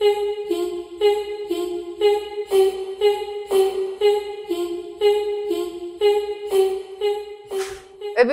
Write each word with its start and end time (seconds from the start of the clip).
Öbür 0.00 0.06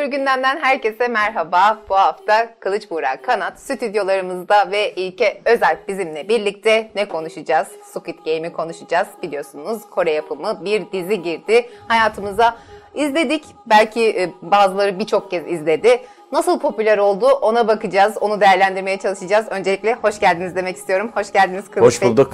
gündemden 0.06 0.60
herkese 0.62 1.08
merhaba. 1.08 1.80
Bu 1.90 1.96
hafta 1.96 2.60
Kılıç 2.60 2.92
Buğra 2.92 3.22
Kanat 3.22 3.60
stüdyolarımızda 3.60 4.72
ve 4.72 4.94
İlke 4.94 5.42
Özel 5.46 5.78
bizimle 5.88 6.30
birlikte 6.30 6.92
ne 6.96 7.08
konuşacağız? 7.08 7.68
Squid 7.84 8.20
Game'i 8.26 8.54
konuşacağız. 8.54 9.08
Biliyorsunuz 9.24 9.90
Kore 9.90 10.12
yapımı 10.12 10.66
bir 10.66 10.92
dizi 10.92 11.22
girdi 11.22 11.70
hayatımıza. 11.88 12.58
İzledik. 12.94 13.46
Belki 13.66 14.10
e, 14.10 14.30
bazıları 14.42 15.00
birçok 15.00 15.32
kez 15.32 15.48
izledi. 15.48 16.02
Nasıl 16.32 16.60
popüler 16.60 16.98
oldu 16.98 17.28
ona 17.28 17.68
bakacağız. 17.68 18.18
Onu 18.22 18.42
değerlendirmeye 18.42 18.98
çalışacağız. 19.00 19.46
Öncelikle 19.50 19.94
hoş 19.94 20.20
geldiniz 20.20 20.56
demek 20.56 20.78
istiyorum. 20.78 21.12
Hoş 21.14 21.34
geldiniz 21.34 21.70
Kılıç 21.72 21.86
Hoş 21.88 22.02
Bey. 22.02 22.10
bulduk. 22.10 22.34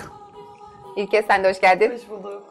İlke 0.97 1.23
sen 1.27 1.43
de 1.43 1.49
hoş 1.49 1.61
geldin. 1.61 1.91
Hoş 1.91 2.09
bulduk. 2.09 2.43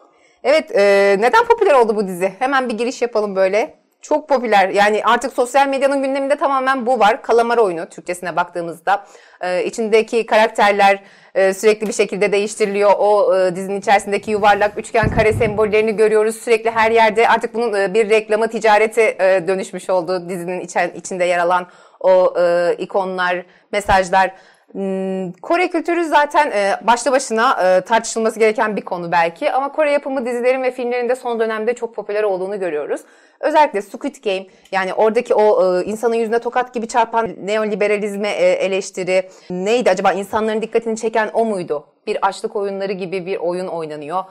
Evet, 0.44 0.70
e, 0.76 1.16
neden 1.20 1.44
popüler 1.44 1.74
oldu 1.74 1.96
bu 1.96 2.06
dizi? 2.08 2.32
Hemen 2.38 2.68
bir 2.68 2.78
giriş 2.78 3.02
yapalım 3.02 3.36
böyle. 3.36 3.81
Çok 4.02 4.28
popüler. 4.28 4.68
Yani 4.68 5.00
artık 5.04 5.32
sosyal 5.32 5.68
medyanın 5.68 6.02
gündeminde 6.02 6.36
tamamen 6.36 6.86
bu 6.86 6.98
var. 6.98 7.22
Kalamar 7.22 7.58
oyunu 7.58 7.86
Türkçesine 7.88 8.36
baktığımızda. 8.36 9.04
E, 9.40 9.64
içindeki 9.64 10.26
karakterler 10.26 11.02
e, 11.34 11.54
sürekli 11.54 11.86
bir 11.86 11.92
şekilde 11.92 12.32
değiştiriliyor. 12.32 12.92
O 12.98 13.36
e, 13.36 13.56
dizinin 13.56 13.80
içerisindeki 13.80 14.30
yuvarlak, 14.30 14.78
üçgen, 14.78 15.10
kare 15.10 15.32
sembollerini 15.32 15.96
görüyoruz. 15.96 16.36
Sürekli 16.36 16.70
her 16.70 16.90
yerde 16.90 17.28
artık 17.28 17.54
bunun 17.54 17.72
e, 17.74 17.94
bir 17.94 18.10
reklamı, 18.10 18.48
ticarete 18.48 19.02
e, 19.02 19.48
dönüşmüş 19.48 19.90
oldu. 19.90 20.28
Dizinin 20.28 20.60
içe- 20.60 20.92
içinde 20.94 21.24
yer 21.24 21.38
alan 21.38 21.66
o 22.00 22.34
e, 22.40 22.74
ikonlar, 22.78 23.46
mesajlar. 23.72 24.34
Hmm, 24.72 25.32
Kore 25.32 25.68
kültürü 25.70 26.04
zaten 26.04 26.50
e, 26.50 26.74
başlı 26.86 27.12
başına 27.12 27.52
e, 27.62 27.80
tartışılması 27.80 28.38
gereken 28.38 28.76
bir 28.76 28.80
konu 28.82 29.12
belki 29.12 29.52
ama 29.52 29.72
Kore 29.72 29.92
yapımı 29.92 30.26
dizilerin 30.26 30.62
ve 30.62 30.70
filmlerin 30.70 31.08
de 31.08 31.16
son 31.16 31.40
dönemde 31.40 31.74
çok 31.74 31.94
popüler 31.94 32.22
olduğunu 32.22 32.60
görüyoruz. 32.60 33.00
Özellikle 33.40 33.82
Squid 33.82 34.16
Game 34.24 34.46
yani 34.72 34.94
oradaki 34.94 35.34
o 35.34 35.76
e, 35.80 35.84
insanın 35.84 36.14
yüzüne 36.14 36.38
tokat 36.38 36.74
gibi 36.74 36.88
çarpan 36.88 37.30
neoliberalizme 37.42 38.28
eleştiri 38.28 39.28
neydi 39.50 39.90
acaba 39.90 40.12
insanların 40.12 40.62
dikkatini 40.62 40.96
çeken 40.96 41.30
o 41.34 41.44
muydu? 41.44 41.86
Bir 42.06 42.18
açlık 42.22 42.56
oyunları 42.56 42.92
gibi 42.92 43.26
bir 43.26 43.36
oyun 43.36 43.66
oynanıyor. 43.66 44.24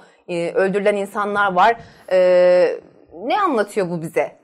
Öldürülen 0.54 0.96
insanlar 0.96 1.54
var. 1.54 1.76
Ne 3.14 3.42
anlatıyor 3.42 3.90
bu 3.90 4.02
bize? 4.02 4.41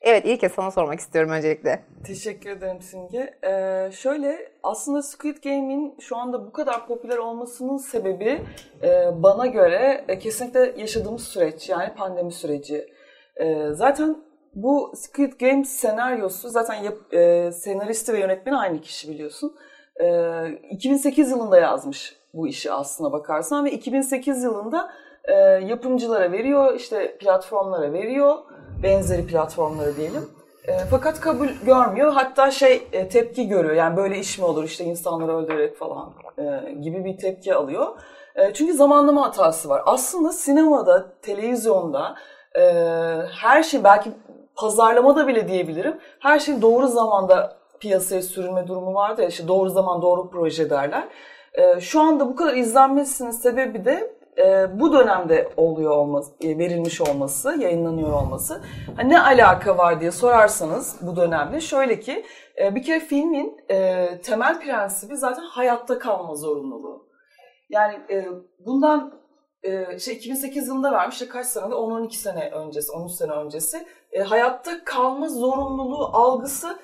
Evet 0.00 0.24
ilk 0.26 0.52
sana 0.52 0.70
sormak 0.70 1.00
istiyorum 1.00 1.30
öncelikle. 1.30 1.84
Teşekkür 2.04 2.50
ederim 2.50 2.80
Simge. 2.80 3.34
Ee, 3.42 3.90
şöyle 3.92 4.52
aslında 4.62 5.02
Squid 5.02 5.36
Game'in 5.44 5.94
şu 6.00 6.16
anda 6.16 6.46
bu 6.46 6.52
kadar 6.52 6.86
popüler 6.86 7.16
olmasının 7.16 7.76
sebebi 7.76 8.42
e, 8.82 9.22
bana 9.22 9.46
göre 9.46 10.04
e, 10.08 10.18
kesinlikle 10.18 10.74
yaşadığımız 10.76 11.22
süreç 11.22 11.68
yani 11.68 11.94
pandemi 11.94 12.32
süreci. 12.32 12.88
E, 13.36 13.72
zaten 13.72 14.16
bu 14.54 14.92
Squid 14.96 15.32
Game 15.40 15.64
senaryosu 15.64 16.48
zaten 16.48 16.74
yap, 16.74 17.14
e, 17.14 17.52
senaristi 17.52 18.12
ve 18.12 18.18
yönetmeni 18.18 18.56
aynı 18.56 18.80
kişi 18.80 19.08
biliyorsun. 19.08 19.56
E, 20.00 20.48
2008 20.70 21.30
yılında 21.30 21.60
yazmış 21.60 22.16
bu 22.34 22.48
işi 22.48 22.72
aslına 22.72 23.12
bakarsan 23.12 23.64
ve 23.64 23.70
2008 23.70 24.44
yılında 24.44 24.90
e, 25.24 25.34
yapımcılara 25.42 26.32
veriyor, 26.32 26.74
işte 26.74 27.16
platformlara 27.18 27.92
veriyor, 27.92 28.36
benzeri 28.82 29.26
platformlara 29.26 29.96
diyelim. 29.96 30.30
E, 30.68 30.78
fakat 30.90 31.20
kabul 31.20 31.48
görmüyor. 31.66 32.12
Hatta 32.12 32.50
şey 32.50 32.88
e, 32.92 33.08
tepki 33.08 33.48
görüyor. 33.48 33.74
Yani 33.74 33.96
böyle 33.96 34.18
iş 34.18 34.38
mi 34.38 34.44
olur 34.44 34.64
işte 34.64 34.84
insanları 34.84 35.36
öldürerek 35.36 35.76
falan 35.76 36.12
e, 36.38 36.72
gibi 36.72 37.04
bir 37.04 37.18
tepki 37.18 37.54
alıyor. 37.54 37.86
E, 38.36 38.54
çünkü 38.54 38.72
zamanlama 38.72 39.26
hatası 39.26 39.68
var. 39.68 39.82
Aslında 39.86 40.32
sinemada, 40.32 41.12
televizyonda 41.22 42.14
e, 42.58 42.62
her 43.40 43.62
şey 43.62 43.84
belki 43.84 44.10
pazarlamada 44.54 45.28
bile 45.28 45.48
diyebilirim. 45.48 45.98
Her 46.20 46.38
şey 46.38 46.62
doğru 46.62 46.88
zamanda 46.88 47.58
piyasaya 47.80 48.22
sürülme 48.22 48.68
durumu 48.68 48.94
vardı 48.94 49.22
ya 49.22 49.28
işte 49.28 49.48
doğru 49.48 49.70
zaman 49.70 50.02
doğru 50.02 50.30
proje 50.30 50.70
derler. 50.70 51.08
E, 51.54 51.80
şu 51.80 52.00
anda 52.00 52.28
bu 52.28 52.36
kadar 52.36 52.54
izlenmesinin 52.54 53.30
sebebi 53.30 53.84
de 53.84 54.17
e, 54.38 54.80
bu 54.80 54.92
dönemde 54.92 55.48
oluyor 55.56 55.90
olması, 55.90 56.32
e, 56.40 56.58
verilmiş 56.58 57.00
olması, 57.00 57.58
yayınlanıyor 57.58 58.12
olması. 58.12 58.62
Ha, 58.96 59.02
ne 59.02 59.20
alaka 59.20 59.78
var 59.78 60.00
diye 60.00 60.10
sorarsanız 60.10 60.96
bu 61.00 61.16
dönemde 61.16 61.60
şöyle 61.60 62.00
ki 62.00 62.24
e, 62.60 62.74
bir 62.74 62.82
kere 62.82 63.00
filmin 63.00 63.56
temel 64.22 64.60
prensibi 64.60 65.16
zaten 65.16 65.42
hayatta 65.42 65.98
kalma 65.98 66.34
zorunluluğu. 66.34 67.08
Yani 67.68 67.98
bundan 68.58 69.12
şey 69.98 70.14
2008 70.14 70.68
yılında 70.68 70.92
vermiş 70.92 71.14
işte 71.14 71.28
kaç 71.28 71.46
senede 71.46 71.74
10-12 71.74 72.12
sene 72.12 72.50
öncesi, 72.50 72.92
13 72.92 73.12
sene 73.12 73.32
öncesi 73.32 73.86
hayatta 74.26 74.84
kalma 74.84 75.28
zorunluluğu 75.28 76.04
algısı 76.12 76.78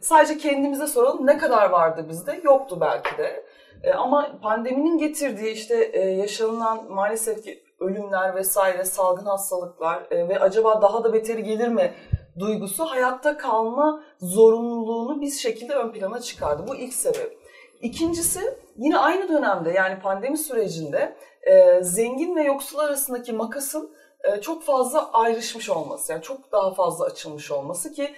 sadece 0.00 0.38
kendimize 0.38 0.86
soralım 0.86 1.26
ne 1.26 1.38
kadar 1.38 1.70
vardı 1.70 2.06
bizde? 2.08 2.40
Yoktu 2.44 2.78
belki 2.80 3.18
de. 3.18 3.44
E, 3.84 3.92
ama 3.92 4.40
pandeminin 4.42 4.98
getirdiği 4.98 5.52
işte 5.52 5.90
e, 5.92 6.00
yaşanılan 6.00 6.92
maalesef 6.92 7.44
ki 7.44 7.62
ölümler 7.80 8.34
vesaire, 8.34 8.84
salgın 8.84 9.26
hastalıklar 9.26 10.06
e, 10.10 10.28
ve 10.28 10.40
acaba 10.40 10.82
daha 10.82 11.04
da 11.04 11.12
beteri 11.12 11.44
gelir 11.44 11.68
mi 11.68 11.94
duygusu 12.38 12.84
hayatta 12.84 13.36
kalma 13.36 14.02
zorunluluğunu 14.20 15.20
bir 15.20 15.30
şekilde 15.30 15.74
ön 15.74 15.92
plana 15.92 16.20
çıkardı. 16.20 16.64
Bu 16.68 16.74
ilk 16.74 16.94
sebep. 16.94 17.38
İkincisi 17.80 18.40
yine 18.76 18.98
aynı 18.98 19.28
dönemde 19.28 19.70
yani 19.70 20.00
pandemi 20.00 20.38
sürecinde 20.38 21.16
e, 21.42 21.82
zengin 21.82 22.36
ve 22.36 22.42
yoksul 22.42 22.78
arasındaki 22.78 23.32
makasın 23.32 23.94
çok 24.42 24.62
fazla 24.62 25.12
ayrışmış 25.12 25.70
olması, 25.70 26.12
yani 26.12 26.22
çok 26.22 26.52
daha 26.52 26.74
fazla 26.74 27.04
açılmış 27.04 27.50
olması 27.50 27.92
ki 27.92 28.14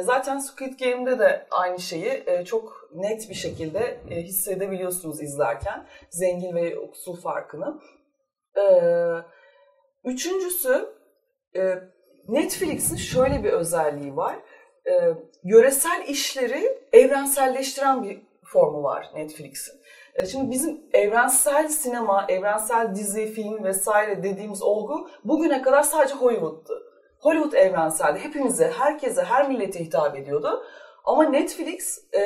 zaten 0.00 0.38
Squid 0.38 0.80
Game'de 0.80 1.18
de 1.18 1.46
aynı 1.50 1.78
şeyi 1.80 2.24
çok 2.46 2.81
net 2.94 3.30
bir 3.30 3.34
şekilde 3.34 4.00
e, 4.10 4.22
hissedebiliyorsunuz 4.22 5.22
izlerken 5.22 5.86
zengin 6.10 6.54
ve 6.54 6.68
yoksul 6.68 7.16
farkını. 7.16 7.80
E, 8.56 8.64
üçüncüsü 10.04 10.88
e, 11.56 11.74
Netflix'in 12.28 12.96
şöyle 12.96 13.44
bir 13.44 13.52
özelliği 13.52 14.16
var. 14.16 14.36
E, 14.86 14.92
yöresel 15.44 16.04
işleri 16.08 16.78
evrenselleştiren 16.92 18.02
bir 18.02 18.22
formu 18.44 18.82
var 18.82 19.06
Netflix'in. 19.14 19.80
E, 20.14 20.26
Şimdi 20.26 20.50
bizim 20.50 20.80
evrensel 20.92 21.68
sinema, 21.68 22.26
evrensel 22.28 22.94
dizi, 22.94 23.26
film 23.26 23.64
vesaire 23.64 24.22
dediğimiz 24.22 24.62
olgu 24.62 25.08
bugüne 25.24 25.62
kadar 25.62 25.82
sadece 25.82 26.14
Hollywood'tu. 26.14 26.82
Hollywood 27.18 27.52
evrenseldi. 27.52 28.18
Hepimize, 28.18 28.70
herkese, 28.78 29.22
her 29.22 29.48
millete 29.48 29.80
hitap 29.80 30.16
ediyordu. 30.16 30.64
Ama 31.04 31.24
Netflix 31.24 31.98
e, 32.12 32.22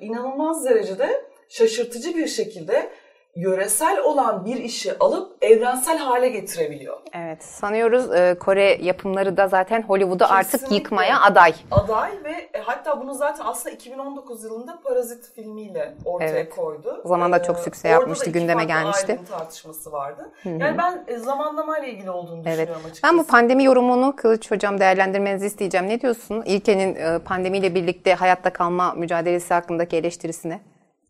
inanılmaz 0.00 0.64
derecede 0.64 1.24
şaşırtıcı 1.48 2.16
bir 2.16 2.26
şekilde 2.26 2.90
yöresel 3.36 3.98
olan 4.00 4.44
bir 4.44 4.56
işi 4.56 4.98
alıp 4.98 5.36
evrensel 5.44 5.98
hale 5.98 6.28
getirebiliyor. 6.28 6.96
Evet 7.12 7.44
sanıyoruz 7.44 8.14
e, 8.14 8.36
Kore 8.40 8.78
yapımları 8.82 9.36
da 9.36 9.48
zaten 9.48 9.82
Hollywood'u 9.82 10.24
artık 10.28 10.72
yıkmaya 10.72 11.20
aday. 11.20 11.54
Aday 11.70 12.10
ve 12.24 12.30
e, 12.54 12.60
hatta 12.60 13.00
bunu 13.00 13.14
zaten 13.14 13.44
aslında 13.46 13.74
2019 13.74 14.44
yılında 14.44 14.80
Parazit 14.84 15.34
filmiyle 15.34 15.94
ortaya 16.04 16.28
Evet. 16.30 16.56
koydu. 16.56 17.00
O 17.04 17.08
zaman 17.08 17.32
da 17.32 17.42
çok 17.42 17.58
Ee, 17.58 17.62
sükse 17.62 17.88
orada 17.88 18.00
yapmıştı, 18.00 18.30
gündeme 18.30 18.64
gelmişti. 18.64 19.20
tartışması 19.30 19.92
vardı. 19.92 20.30
Yani 20.44 20.78
ben 20.78 21.04
e, 21.08 21.16
zamanlamayla 21.16 21.88
ilgili 21.88 22.10
olduğunu 22.10 22.42
Evet. 22.46 22.46
düşünüyorum 22.58 22.82
açıkçası. 22.90 23.02
Ben 23.12 23.18
bu 23.18 23.26
pandemi 23.26 23.64
yorumunu 23.64 24.16
Kılıç 24.16 24.50
Hocam 24.50 24.80
değerlendirmenizi 24.80 25.46
isteyeceğim. 25.46 25.88
Ne 25.88 26.00
diyorsun? 26.00 26.42
İlke'nin 26.46 26.94
e, 26.94 27.18
pandemiyle 27.18 27.74
birlikte 27.74 28.14
hayatta 28.14 28.50
kalma 28.52 28.92
mücadelesi 28.94 29.54
hakkındaki 29.54 29.96
eleştirisine. 29.96 30.60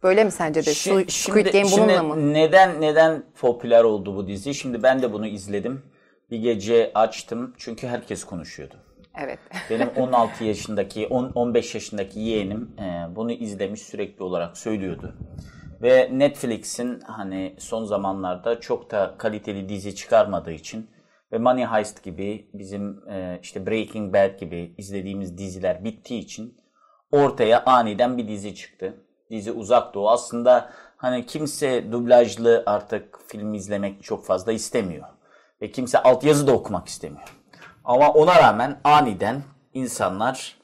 Böyle 0.07 0.25
mi 0.25 0.31
sence 0.31 0.67
de? 0.67 0.75
Su- 0.75 0.91
Şi- 1.01 1.11
Squid 1.11 1.47
Game 1.47 1.65
şimdi 1.69 1.83
bununla 1.83 2.03
mı? 2.03 2.35
Neden 2.35 2.81
neden 2.81 3.23
popüler 3.41 3.85
oldu 3.85 4.17
bu 4.17 4.27
dizi? 4.29 4.55
Şimdi 4.55 4.83
ben 4.83 5.03
de 5.03 5.13
bunu 5.13 5.27
izledim. 5.27 5.83
Bir 6.31 6.39
gece 6.39 6.91
açtım 6.95 7.55
çünkü 7.59 7.87
herkes 7.87 8.25
konuşuyordu. 8.25 8.75
Evet. 9.25 9.39
Benim 9.71 9.89
16 9.97 10.45
yaşındaki, 10.45 11.07
10 11.07 11.33
15 11.35 11.75
yaşındaki 11.75 12.21
yeğenim 12.21 12.71
e, 12.79 13.17
bunu 13.17 13.33
izlemiş 13.33 13.81
sürekli 13.83 14.23
olarak 14.23 14.57
söylüyordu. 14.57 15.15
Ve 15.83 16.11
Netflix'in 16.13 17.01
hani 17.01 17.57
son 17.59 17.85
zamanlarda 17.85 18.61
çok 18.61 18.91
da 18.91 19.15
kaliteli 19.19 19.69
dizi 19.69 19.95
çıkarmadığı 19.95 20.53
için 20.53 20.91
ve 21.33 21.39
Money 21.39 21.65
Heist 21.65 22.03
gibi 22.03 22.51
bizim 22.55 23.09
e, 23.11 23.39
işte 23.43 23.67
Breaking 23.67 24.15
Bad 24.15 24.41
gibi 24.41 24.75
izlediğimiz 24.79 25.39
diziler 25.39 25.85
bittiği 25.85 26.21
için 26.21 26.57
ortaya 27.13 27.65
aniden 27.65 28.19
bir 28.19 28.29
dizi 28.29 28.55
çıktı. 28.55 28.95
Dizi 29.31 29.53
Uzak 29.53 29.95
Doğu. 29.95 30.11
Aslında 30.11 30.71
hani 30.97 31.27
kimse 31.27 31.93
dublajlı 31.93 32.63
artık 32.67 33.19
film 33.27 33.55
izlemek 33.55 34.03
çok 34.03 34.27
fazla 34.27 34.53
istemiyor. 34.53 35.05
Ve 35.63 35.71
kimse 35.71 36.03
altyazı 36.03 36.47
da 36.47 36.53
okumak 36.53 36.89
istemiyor. 36.89 37.29
Ama 37.85 38.13
ona 38.13 38.43
rağmen 38.43 38.81
aniden 38.85 39.43
insanlar 39.75 40.57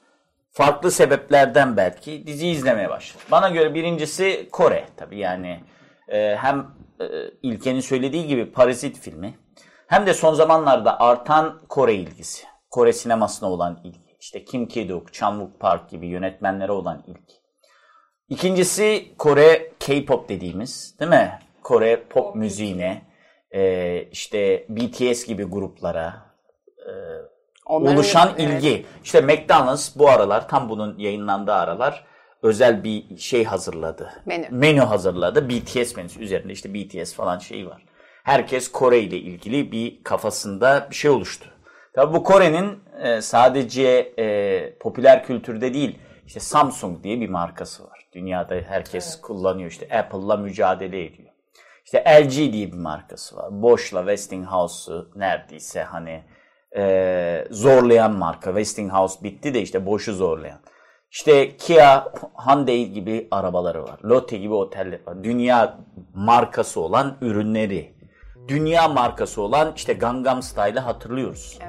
farklı 0.51 0.91
sebeplerden 0.91 1.77
belki 1.77 2.27
dizi 2.27 2.47
izlemeye 2.47 2.89
başladı. 2.89 3.23
Bana 3.31 3.49
göre 3.49 3.73
birincisi 3.73 4.49
Kore 4.51 4.87
tabii 4.97 5.19
yani 5.19 5.63
e, 6.07 6.35
hem 6.35 6.67
e, 6.99 7.05
İlker'in 7.43 7.79
söylediği 7.79 8.27
gibi 8.27 8.51
Parazit 8.51 8.99
filmi 8.99 9.39
hem 9.87 10.05
de 10.05 10.13
son 10.13 10.33
zamanlarda 10.33 10.99
artan 10.99 11.61
Kore 11.69 11.95
ilgisi. 11.95 12.43
Kore 12.69 12.93
sinemasına 12.93 13.49
olan 13.49 13.79
ilgi. 13.83 14.17
İşte 14.19 14.45
Kim 14.45 14.67
Ki-duk, 14.67 15.13
Chan 15.13 15.31
Wook 15.31 15.59
Park 15.59 15.89
gibi 15.89 16.07
yönetmenlere 16.07 16.71
olan 16.71 17.03
ilgi. 17.07 17.42
İkincisi 18.29 19.05
Kore 19.17 19.71
K-pop 19.79 20.29
dediğimiz 20.29 20.95
değil 20.99 21.11
mi? 21.11 21.39
Kore 21.63 22.03
pop 22.09 22.35
müziğine, 22.35 23.01
e, 23.51 24.01
işte 24.11 24.65
BTS 24.69 25.25
gibi 25.25 25.43
gruplara, 25.43 26.13
Onların- 27.65 27.95
oluşan 27.95 28.29
evet. 28.37 28.63
ilgi. 28.63 28.85
İşte 29.03 29.21
McDonald's 29.21 29.95
bu 29.95 30.09
aralar 30.09 30.47
tam 30.49 30.69
bunun 30.69 30.97
yayınlandığı 30.97 31.53
aralar 31.53 32.05
özel 32.43 32.83
bir 32.83 33.17
şey 33.17 33.43
hazırladı. 33.43 34.09
Menü. 34.51 34.79
hazırladı. 34.79 35.49
BTS 35.49 35.95
menüsü 35.97 36.19
üzerinde 36.21 36.53
işte 36.53 36.73
BTS 36.73 37.13
falan 37.13 37.37
şey 37.37 37.67
var. 37.67 37.85
Herkes 38.23 38.71
Kore 38.71 38.99
ile 38.99 39.17
ilgili 39.17 39.71
bir 39.71 40.03
kafasında 40.03 40.87
bir 40.89 40.95
şey 40.95 41.11
oluştu. 41.11 41.49
Tabii 41.93 42.13
bu 42.13 42.23
Kore'nin 42.23 42.79
e, 43.03 43.21
sadece 43.21 44.13
e, 44.19 44.77
popüler 44.79 45.25
kültürde 45.25 45.73
değil, 45.73 45.99
işte 46.25 46.39
Samsung 46.39 47.03
diye 47.03 47.21
bir 47.21 47.29
markası 47.29 47.83
var. 47.83 48.07
Dünyada 48.13 48.55
herkes 48.55 49.21
kullanıyor. 49.21 49.71
İşte 49.71 49.99
Apple'la 49.99 50.37
mücadele 50.37 51.05
ediyor. 51.05 51.29
İşte 51.85 52.03
LG 52.07 52.53
diye 52.53 52.71
bir 52.71 52.77
markası 52.77 53.35
var. 53.35 53.61
Bosch'la 53.61 53.99
Westinghouse'u 53.99 55.11
neredeyse 55.15 55.83
hani 55.83 56.23
e, 56.75 57.45
zorlayan 57.49 58.17
marka. 58.17 58.49
Westinghouse 58.49 59.23
bitti 59.23 59.53
de 59.53 59.61
işte 59.61 59.85
Bosch'u 59.85 60.13
zorlayan. 60.13 60.59
İşte 61.11 61.57
Kia, 61.57 62.05
Hyundai 62.47 62.93
gibi 62.93 63.27
arabaları 63.31 63.83
var. 63.83 63.99
Lotte 64.03 64.37
gibi 64.37 64.53
oteller 64.53 64.99
var. 65.07 65.23
Dünya 65.23 65.77
markası 66.13 66.79
olan 66.81 67.17
ürünleri. 67.21 67.93
Dünya 68.47 68.87
markası 68.87 69.41
olan 69.41 69.73
işte 69.75 69.93
Gangnam 69.93 70.41
Style'ı 70.41 70.79
hatırlıyoruz. 70.79 71.59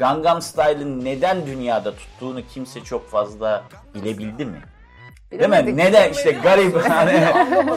Gangnam 0.00 0.42
Style'ın 0.42 1.04
neden 1.04 1.46
dünyada 1.46 1.94
tuttuğunu 1.96 2.40
kimse 2.54 2.80
çok 2.84 3.10
fazla 3.10 3.64
bilebildi 3.94 4.44
mi? 4.44 4.52
Değil 5.30 5.40
mi? 5.40 5.46
Bilemedik. 5.46 5.74
Neden 5.74 6.12
işte 6.12 6.32
garip 6.32 6.76
hani 6.90 7.12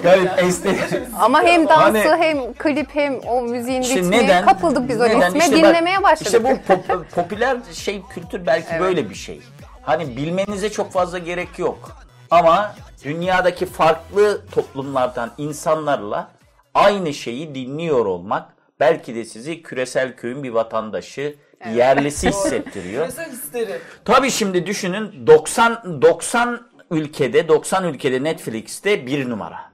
garip 0.04 0.44
estetik 0.44 1.08
Ama 1.20 1.44
hem 1.44 1.70
dansı 1.70 2.10
Hani- 2.10 2.24
hem 2.24 2.54
klip 2.54 2.96
hem 2.96 3.20
o 3.28 3.42
müziğin 3.42 3.81
İşte 3.81 3.96
ritmi 3.96 4.18
neden? 4.18 4.46
kapıldık 4.46 4.90
biz 4.90 5.02
o 5.02 5.04
neden? 5.04 5.28
ritme 5.28 5.40
İşte 5.40 5.52
bak, 5.52 5.58
dinlemeye 5.70 6.04
başladık. 6.04 6.25
İşte 6.25 6.44
bu 6.44 6.48
pop- 6.74 7.04
popüler 7.16 7.58
şey 7.74 8.02
kültür 8.14 8.46
belki 8.46 8.80
böyle 8.80 9.10
bir 9.10 9.16
şey. 9.16 9.42
Hani 9.81 10.18
bilmenize 10.18 10.69
çok 10.69 10.92
fazla 10.92 11.18
gerek 11.18 11.60
yok. 11.60 11.92
Ama 12.31 12.76
dünyadaki 13.04 13.66
farklı 13.66 14.42
toplumlardan 14.52 15.31
insanlarla 15.38 16.28
aynı 16.74 17.14
şeyi 17.14 17.56
dinliyor 17.56 18.06
olmak 18.06 18.50
belki 18.80 19.16
de 19.16 19.26
sizi 19.26 19.62
küresel 19.64 20.16
köyün 20.16 20.44
bir 20.44 20.50
vatandaşı, 20.50 21.36
yerlisi 21.71 22.27
hissettiriyor. 22.30 23.06
Mesela. 23.06 23.77
Tabii 24.06 24.31
şimdi 24.31 24.65
düşünün 24.65 25.27
90 25.27 26.01
90 26.01 26.60
ülkede 26.92 27.48
90 27.48 27.83
ülkede 27.83 28.24
Netflix'te 28.24 29.07
bir 29.07 29.30
numara. 29.30 29.74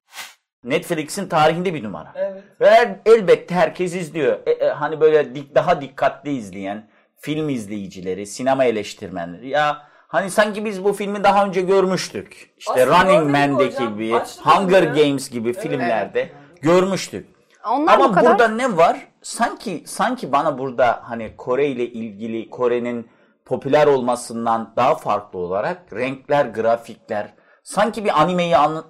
Netflix'in 0.63 1.29
tarihinde 1.29 1.73
bir 1.73 1.83
numara. 1.83 2.11
Evet. 2.15 2.43
Ve 2.61 2.99
elbette 3.05 3.55
herkes 3.55 3.95
izliyor. 3.95 4.39
E, 4.45 4.51
e, 4.51 4.69
hani 4.69 5.01
böyle 5.01 5.21
dik- 5.21 5.55
daha 5.55 5.81
dikkatli 5.81 6.31
izleyen 6.37 6.89
film 7.17 7.49
izleyicileri, 7.49 8.25
sinema 8.25 8.65
eleştirmenleri 8.65 9.49
ya 9.49 9.87
hani 10.07 10.31
sanki 10.31 10.65
biz 10.65 10.83
bu 10.83 10.93
filmi 10.93 11.23
daha 11.23 11.45
önce 11.45 11.61
görmüştük. 11.61 12.49
İşte 12.57 12.71
Aslında 12.73 13.03
Running 13.03 13.31
Man'deki 13.31 13.75
hocam. 13.75 13.93
gibi, 13.93 14.13
Hunger 14.43 14.83
önce. 14.83 15.03
Games 15.03 15.29
gibi 15.29 15.53
filmlerde 15.53 16.29
görmüştük. 16.61 17.27
Onlar 17.67 17.93
Ama 17.93 18.11
kadar 18.11 18.31
burada 18.31 18.47
ne 18.47 18.77
var? 18.77 19.07
Sanki 19.21 19.83
sanki 19.87 20.31
bana 20.31 20.57
burada 20.57 20.99
hani 21.03 21.33
Kore 21.37 21.67
ile 21.67 21.85
ilgili 21.87 22.49
Kore'nin 22.49 23.09
popüler 23.45 23.87
olmasından 23.87 24.73
daha 24.75 24.95
farklı 24.95 25.39
olarak 25.39 25.93
renkler, 25.93 26.45
grafikler 26.45 27.33
sanki 27.63 28.05
bir 28.05 28.21
animeyi 28.21 28.57
an, 28.57 28.85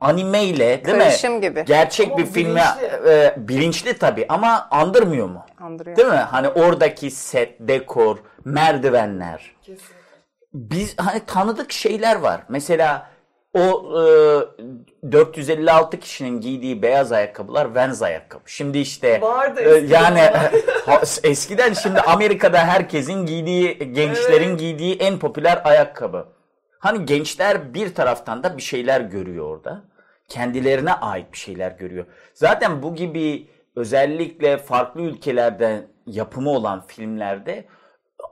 anime 0.00 0.44
ile 0.44 0.84
değil 0.84 0.98
Karışım 0.98 1.34
mi? 1.34 1.40
gibi. 1.40 1.64
Gerçek 1.64 2.06
Ama 2.08 2.18
bir 2.18 2.26
filme 2.26 2.62
bilinçli. 2.80 3.08
e, 3.10 3.34
bilinçli 3.36 3.98
tabii 3.98 4.26
ama 4.28 4.68
andırmıyor 4.70 5.26
mu? 5.28 5.46
andırıyor. 5.60 5.96
Değil 5.96 6.08
mi? 6.08 6.14
Hani 6.14 6.48
oradaki 6.48 7.10
set, 7.10 7.56
dekor, 7.60 8.18
merdivenler 8.44 9.54
Kesinlikle. 9.62 9.94
biz 10.54 10.98
hani 10.98 11.20
tanıdık 11.26 11.72
şeyler 11.72 12.16
var. 12.16 12.40
Mesela 12.48 13.06
o 13.54 13.92
e, 15.02 15.12
456 15.12 15.98
kişinin 16.00 16.40
giydiği 16.40 16.82
beyaz 16.82 17.12
ayakkabılar 17.12 17.74
Vans 17.74 18.02
ayakkabı. 18.02 18.42
Şimdi 18.46 18.78
işte 18.78 19.20
Vardı 19.20 19.60
e, 19.60 19.86
yani 19.86 20.20
eskiden 21.22 21.72
şimdi 21.72 22.00
Amerika'da 22.00 22.58
herkesin 22.58 23.26
giydiği 23.26 23.78
gençlerin 23.92 24.48
Evet. 24.48 24.60
giydiği 24.60 24.96
en 24.96 25.18
popüler 25.18 25.60
ayakkabı. 25.64 26.26
Hani 26.78 27.06
gençler 27.06 27.74
bir 27.74 27.94
taraftan 27.94 28.42
da 28.42 28.56
bir 28.56 28.62
şeyler 28.62 29.00
görüyor 29.00 29.46
orada. 29.46 29.82
Kendilerine 30.28 30.92
ait 30.92 31.32
bir 31.32 31.38
şeyler 31.38 31.70
görüyor. 31.70 32.04
Zaten 32.34 32.82
bu 32.82 32.94
gibi 32.94 33.48
özellikle 33.76 34.58
farklı 34.58 35.00
ülkelerde 35.00 35.86
yapımı 36.06 36.50
olan 36.50 36.86
filmlerde 36.86 37.64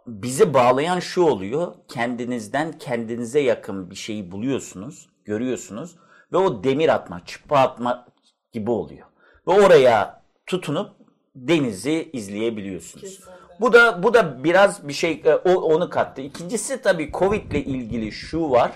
bizi 0.06 0.54
bağlayan 0.54 1.00
şu 1.00 1.22
oluyor. 1.22 1.74
Kendinizden 1.88 2.78
kendinize 2.78 3.40
yakın 3.40 3.90
bir 3.90 3.96
şeyi 3.96 4.32
buluyorsunuz, 4.32 5.08
görüyorsunuz 5.24 5.96
ve 6.32 6.36
o 6.36 6.64
demir 6.64 6.88
atma, 6.88 7.24
çıpa 7.24 7.58
atma 7.58 8.06
gibi 8.52 8.70
oluyor. 8.70 9.06
Ve 9.48 9.52
oraya 9.52 10.22
tutunup 10.46 10.90
denizi 11.34 12.10
izleyebiliyorsunuz. 12.12 13.04
Kesinlikle. 13.04 13.40
Bu 13.60 13.72
da 13.72 14.02
bu 14.02 14.14
da 14.14 14.44
biraz 14.44 14.88
bir 14.88 14.92
şey 14.92 15.22
e, 15.24 15.34
onu 15.34 15.90
kattı. 15.90 16.22
İkincisi 16.22 16.82
tabii 16.82 17.12
Covid 17.12 17.52
ile 17.52 17.64
ilgili 17.64 18.12
şu 18.12 18.50
var. 18.50 18.72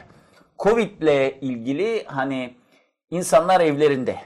Covid 0.58 1.02
ile 1.02 1.40
ilgili 1.40 2.04
hani 2.06 2.56
insanlar 3.10 3.60
evlerinde. 3.60 4.16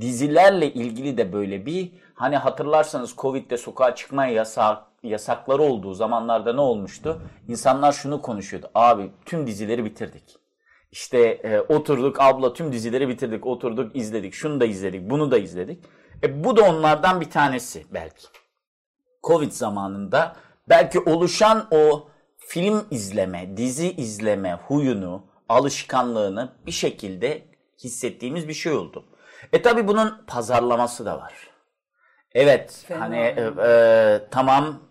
Dizilerle 0.00 0.72
ilgili 0.72 1.16
de 1.16 1.32
böyle 1.32 1.66
bir 1.66 1.92
hani 2.14 2.36
hatırlarsanız 2.36 3.14
Covid'de 3.16 3.56
sokağa 3.56 3.94
çıkma 3.94 4.26
yasak 4.26 4.89
yasakları 5.02 5.62
olduğu 5.62 5.94
zamanlarda 5.94 6.52
ne 6.52 6.60
olmuştu? 6.60 7.22
İnsanlar 7.48 7.92
şunu 7.92 8.22
konuşuyordu. 8.22 8.70
Abi 8.74 9.10
tüm 9.24 9.46
dizileri 9.46 9.84
bitirdik. 9.84 10.36
İşte 10.92 11.18
e, 11.18 11.60
oturduk 11.60 12.20
abla 12.20 12.52
tüm 12.52 12.72
dizileri 12.72 13.08
bitirdik. 13.08 13.46
Oturduk 13.46 13.96
izledik. 13.96 14.34
Şunu 14.34 14.60
da 14.60 14.64
izledik. 14.66 15.10
Bunu 15.10 15.30
da 15.30 15.38
izledik. 15.38 15.84
E, 16.22 16.44
bu 16.44 16.56
da 16.56 16.62
onlardan 16.62 17.20
bir 17.20 17.30
tanesi 17.30 17.84
belki. 17.94 18.26
Covid 19.22 19.52
zamanında 19.52 20.36
belki 20.68 21.00
oluşan 21.00 21.68
o 21.70 22.08
film 22.38 22.86
izleme, 22.90 23.56
dizi 23.56 23.92
izleme 23.92 24.58
huyunu, 24.68 25.26
alışkanlığını 25.48 26.52
bir 26.66 26.72
şekilde 26.72 27.42
hissettiğimiz 27.84 28.48
bir 28.48 28.54
şey 28.54 28.72
oldu. 28.72 29.04
E 29.52 29.62
tabi 29.62 29.88
bunun 29.88 30.24
pazarlaması 30.26 31.06
da 31.06 31.18
var. 31.18 31.32
Evet, 32.34 32.84
Fena. 32.88 33.00
hani 33.00 33.16
e, 33.16 33.52
e, 33.66 34.20
tamam 34.30 34.89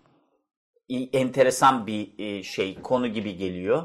enteresan 1.12 1.86
bir 1.86 2.18
e, 2.18 2.42
şey, 2.42 2.82
konu 2.82 3.06
gibi 3.08 3.36
geliyor. 3.36 3.82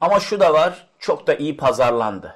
Ama 0.00 0.20
şu 0.20 0.40
da 0.40 0.52
var, 0.54 0.88
çok 0.98 1.26
da 1.26 1.34
iyi 1.34 1.56
pazarlandı. 1.56 2.34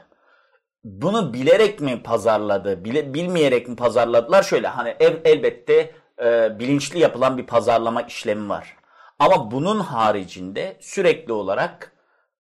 Bunu 0.84 1.32
bilerek 1.32 1.80
mi 1.80 2.02
pazarladı, 2.02 2.84
bile, 2.84 3.14
bilmeyerek 3.14 3.68
mi 3.68 3.76
pazarladılar? 3.76 4.42
Şöyle 4.42 4.68
hani 4.68 4.96
ev, 5.00 5.16
elbette 5.24 5.94
e, 6.22 6.58
bilinçli 6.58 6.98
yapılan 6.98 7.38
bir 7.38 7.46
pazarlama 7.46 8.02
işlemi 8.02 8.48
var. 8.48 8.76
Ama 9.18 9.50
bunun 9.50 9.80
haricinde 9.80 10.76
sürekli 10.80 11.32
olarak 11.32 11.92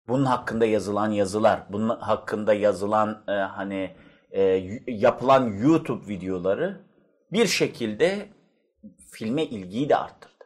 bunun 0.07 0.25
hakkında 0.25 0.65
yazılan 0.65 1.11
yazılar, 1.11 1.63
bunun 1.69 1.99
hakkında 1.99 2.53
yazılan 2.53 3.23
e, 3.27 3.31
hani 3.31 3.95
e, 4.31 4.41
yapılan 4.87 5.53
YouTube 5.53 6.07
videoları 6.07 6.81
bir 7.31 7.47
şekilde 7.47 8.29
filme 9.11 9.43
ilgiyi 9.43 9.89
de 9.89 9.95
arttırdı. 9.95 10.36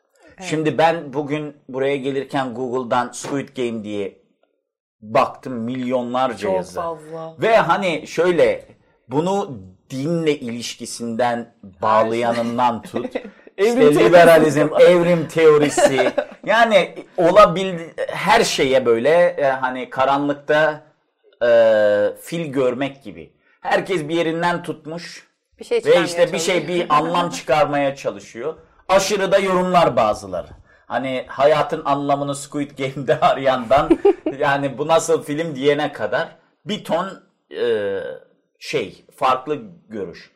Şimdi 0.42 0.78
ben 0.78 1.14
bugün 1.14 1.56
buraya 1.70 1.98
gelirken 1.98 2.54
Google'dan 2.54 3.12
Squid 3.12 3.50
Game 3.58 3.84
diye 3.84 4.22
baktım 5.02 5.54
milyonlarca 5.54 6.38
Çok 6.38 6.56
yazı. 6.56 6.82
fazla. 6.82 7.36
Ve 7.42 7.58
hani 7.58 8.08
şöyle 8.08 8.66
bunu 9.08 9.60
dinle 9.90 10.40
ilişkisinden 10.40 11.54
bağlayanından 11.82 12.82
tut. 12.82 13.16
Evrim 13.58 13.92
işte 13.92 14.06
liberalizm, 14.06 14.68
evrim 14.80 15.28
teorisi. 15.28 16.12
Yani 16.46 16.96
olabildi 17.18 17.94
her 18.08 18.44
şeye 18.44 18.86
böyle 18.86 19.10
e, 19.10 19.44
hani 19.46 19.90
karanlıkta 19.90 20.84
e, 21.44 21.50
fil 22.22 22.46
görmek 22.46 23.04
gibi. 23.04 23.34
Herkes 23.62 24.08
bir 24.10 24.16
yerinden 24.16 24.64
tutmuş 24.64 25.28
Bir 25.60 25.66
şey 25.66 25.82
ve 25.86 26.04
işte 26.04 26.34
bir 26.34 26.40
şey 26.40 26.68
bir 26.68 26.86
anlam 26.90 27.30
çıkarmaya 27.30 27.96
çalışıyor. 27.96 28.56
Aşırı 28.92 29.32
da 29.32 29.40
yorumlar 29.40 29.96
bazıları. 29.96 30.48
Hani 30.86 31.26
hayatın 31.28 31.82
anlamını 31.86 32.36
Squid 32.36 32.72
Game'de 32.78 33.20
arayandan 33.22 34.00
yani 34.40 34.78
bu 34.78 34.88
nasıl 34.88 35.24
film 35.24 35.56
diyene 35.56 35.92
kadar 35.92 36.36
bir 36.66 36.84
ton 36.84 37.24
e, 37.56 38.00
şey, 38.60 39.06
farklı 39.16 39.62
görüş. 39.90 40.32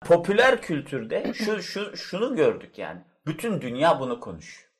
Popüler 0.00 0.62
kültürde 0.62 1.32
şu, 1.34 1.62
şu 1.62 1.96
şunu 1.96 2.36
gördük 2.36 2.78
yani. 2.78 3.00
Bütün 3.26 3.60
dünya 3.60 4.00
bunu 4.00 4.20
konuşuyor. 4.20 4.70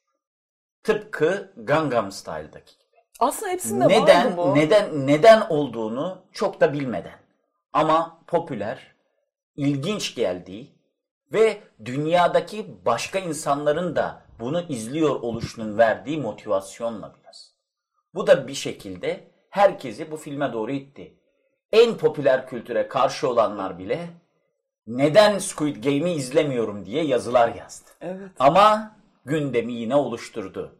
Tıpkı 0.83 1.53
Gangnam 1.57 2.13
Style'daki 2.13 2.79
gibi. 2.79 3.01
Aslında 3.21 3.53
hepsinde 3.53 3.89
Neden 3.89 4.27
vardı 4.27 4.37
bu. 4.37 4.55
neden 4.55 5.07
neden 5.07 5.47
olduğunu 5.49 6.23
çok 6.33 6.61
da 6.61 6.73
bilmeden 6.73 7.19
ama 7.73 8.19
popüler, 8.27 8.95
ilginç 9.57 10.15
geldiği 10.15 10.82
ve 11.33 11.61
dünyadaki 11.85 12.85
başka 12.85 13.19
insanların 13.19 13.97
da 13.97 14.23
bunu 14.41 14.63
izliyor 14.69 15.11
oluşunun 15.11 15.79
verdiği 15.79 16.19
motivasyonla 16.19 17.15
biraz. 17.21 17.55
Bu 18.15 18.27
da 18.27 18.49
bir 18.49 18.55
şekilde 18.55 19.31
herkesi 19.51 20.11
bu 20.11 20.17
filme 20.17 20.53
doğru 20.53 20.73
itti. 20.73 21.19
En 21.73 21.97
popüler 21.97 22.47
kültüre 22.47 22.89
karşı 22.89 23.29
olanlar 23.29 23.79
bile 23.79 24.09
neden 24.87 25.39
Squid 25.39 25.85
Game'i 25.85 26.13
izlemiyorum 26.13 26.85
diye 26.85 27.05
yazılar 27.05 27.55
yazdı. 27.55 27.91
Evet. 28.01 28.31
Ama 28.39 28.97
gündemi 29.25 29.73
yine 29.73 29.97
oluşturdu. 29.97 30.79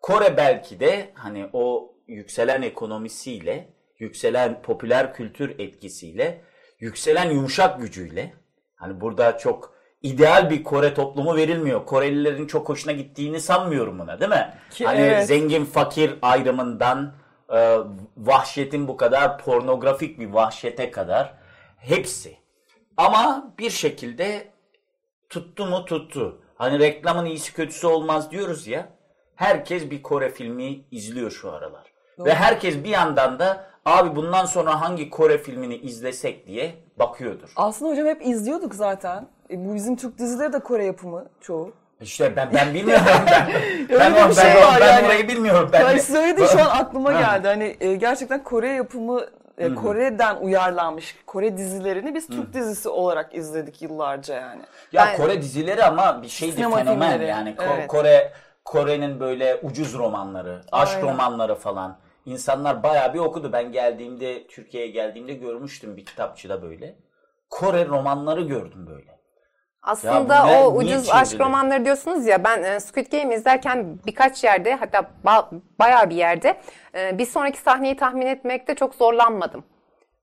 Kore 0.00 0.36
belki 0.36 0.80
de 0.80 1.10
hani 1.14 1.50
o 1.52 1.94
yükselen 2.06 2.62
ekonomisiyle, 2.62 3.74
yükselen 3.98 4.62
popüler 4.62 5.14
kültür 5.14 5.58
etkisiyle, 5.58 6.44
yükselen 6.80 7.30
yumuşak 7.30 7.80
gücüyle 7.80 8.34
hani 8.74 9.00
burada 9.00 9.38
çok 9.38 9.71
ideal 10.02 10.50
bir 10.50 10.64
Kore 10.64 10.94
toplumu 10.94 11.36
verilmiyor. 11.36 11.86
Korelilerin 11.86 12.46
çok 12.46 12.68
hoşuna 12.68 12.92
gittiğini 12.92 13.40
sanmıyorum 13.40 13.98
buna 13.98 14.20
değil 14.20 14.30
mi? 14.30 14.54
Ki 14.70 14.86
hani 14.86 15.00
evet. 15.00 15.26
zengin 15.26 15.64
fakir 15.64 16.14
ayrımından 16.22 17.12
e, 17.52 17.78
vahşetin 18.16 18.88
bu 18.88 18.96
kadar 18.96 19.38
pornografik 19.38 20.18
bir 20.18 20.26
vahşete 20.26 20.90
kadar 20.90 21.34
hepsi. 21.76 22.36
Ama 22.96 23.52
bir 23.58 23.70
şekilde 23.70 24.48
tuttu 25.28 25.66
mu 25.66 25.84
tuttu. 25.84 26.42
Hani 26.54 26.78
reklamın 26.78 27.24
iyisi 27.24 27.54
kötüsü 27.54 27.86
olmaz 27.86 28.30
diyoruz 28.30 28.66
ya. 28.66 28.88
Herkes 29.34 29.90
bir 29.90 30.02
Kore 30.02 30.30
filmi 30.30 30.84
izliyor 30.90 31.30
şu 31.30 31.52
aralar. 31.52 31.92
Ve 32.18 32.34
herkes 32.34 32.84
bir 32.84 32.88
yandan 32.88 33.38
da 33.38 33.64
abi 33.84 34.16
bundan 34.16 34.46
sonra 34.46 34.80
hangi 34.80 35.10
Kore 35.10 35.38
filmini 35.38 35.76
izlesek 35.76 36.46
diye 36.46 36.74
bakıyordur. 36.98 37.52
Aslında 37.56 37.90
hocam 37.90 38.06
hep 38.06 38.26
izliyorduk 38.26 38.74
zaten. 38.74 39.28
E, 39.52 39.64
bu 39.68 39.74
bizim 39.74 39.96
Türk 39.96 40.18
dizileri 40.18 40.52
de 40.52 40.58
Kore 40.58 40.84
yapımı 40.84 41.24
çoğu. 41.40 41.72
İşte 42.00 42.36
ben 42.36 42.48
ben 42.54 42.74
bilmiyorum 42.74 43.04
ben. 43.26 43.46
Öyle 43.90 44.00
ben 44.00 44.14
bir 44.14 44.18
ben, 44.20 44.30
şey 44.30 44.54
ben, 44.54 44.62
var 44.62 44.80
ben 44.80 44.86
yani. 44.96 45.06
orayı 45.06 45.28
bilmiyorum. 45.28 45.70
Ben 45.72 45.80
Yani 45.80 45.96
de- 45.96 46.02
söyledi 46.02 46.42
şu 46.52 46.60
an 46.60 46.66
aklıma 46.80 47.12
geldi. 47.12 47.48
Hani 47.48 47.76
e, 47.80 47.94
gerçekten 47.94 48.44
Kore 48.44 48.68
yapımı 48.68 49.26
e, 49.58 49.74
Kore'den 49.74 50.36
uyarlanmış 50.36 51.16
Kore 51.26 51.56
dizilerini 51.56 52.14
biz 52.14 52.26
Türk 52.26 52.52
dizisi 52.54 52.88
olarak 52.88 53.34
izledik 53.34 53.82
yıllarca 53.82 54.34
yani. 54.34 54.62
Ya 54.92 55.06
Ben- 55.06 55.16
Kore 55.16 55.42
dizileri 55.42 55.84
ama 55.84 56.22
bir 56.22 56.28
şeydi 56.28 56.56
fenomen 56.56 56.86
filmleri, 56.86 57.26
yani 57.26 57.50
Ko- 57.50 57.74
evet. 57.76 57.88
Kore 57.88 58.32
Kore'nin 58.64 59.20
böyle 59.20 59.60
ucuz 59.62 59.94
romanları, 59.98 60.60
aşk 60.72 60.96
Aynen. 60.96 61.08
romanları 61.08 61.54
falan. 61.54 61.98
İnsanlar 62.26 62.82
bayağı 62.82 63.14
bir 63.14 63.18
okudu. 63.18 63.52
Ben 63.52 63.72
geldiğimde 63.72 64.46
Türkiye'ye 64.46 64.90
geldiğimde 64.90 65.34
görmüştüm 65.34 65.96
bir 65.96 66.04
kitapçıda 66.04 66.62
böyle. 66.62 66.94
Kore 67.50 67.86
romanları 67.86 68.42
gördüm 68.42 68.86
böyle. 68.86 69.21
Aslında 69.82 70.34
Ya 70.34 70.44
ne- 70.44 70.58
o 70.58 70.72
ucuz 70.74 71.10
aşk 71.10 71.30
çevrilir? 71.30 71.44
romanları 71.44 71.84
diyorsunuz 71.84 72.26
ya 72.26 72.44
ben 72.44 72.62
e, 72.62 72.80
Squid 72.80 73.12
Game 73.12 73.34
izlerken 73.34 73.98
birkaç 74.06 74.44
yerde 74.44 74.74
hatta 74.74 75.10
ba- 75.24 75.60
bayağı 75.78 76.10
bir 76.10 76.14
yerde 76.14 76.56
e, 76.94 77.18
bir 77.18 77.26
sonraki 77.26 77.58
sahneyi 77.58 77.96
tahmin 77.96 78.26
etmekte 78.26 78.74
çok 78.74 78.94
zorlanmadım. 78.94 79.64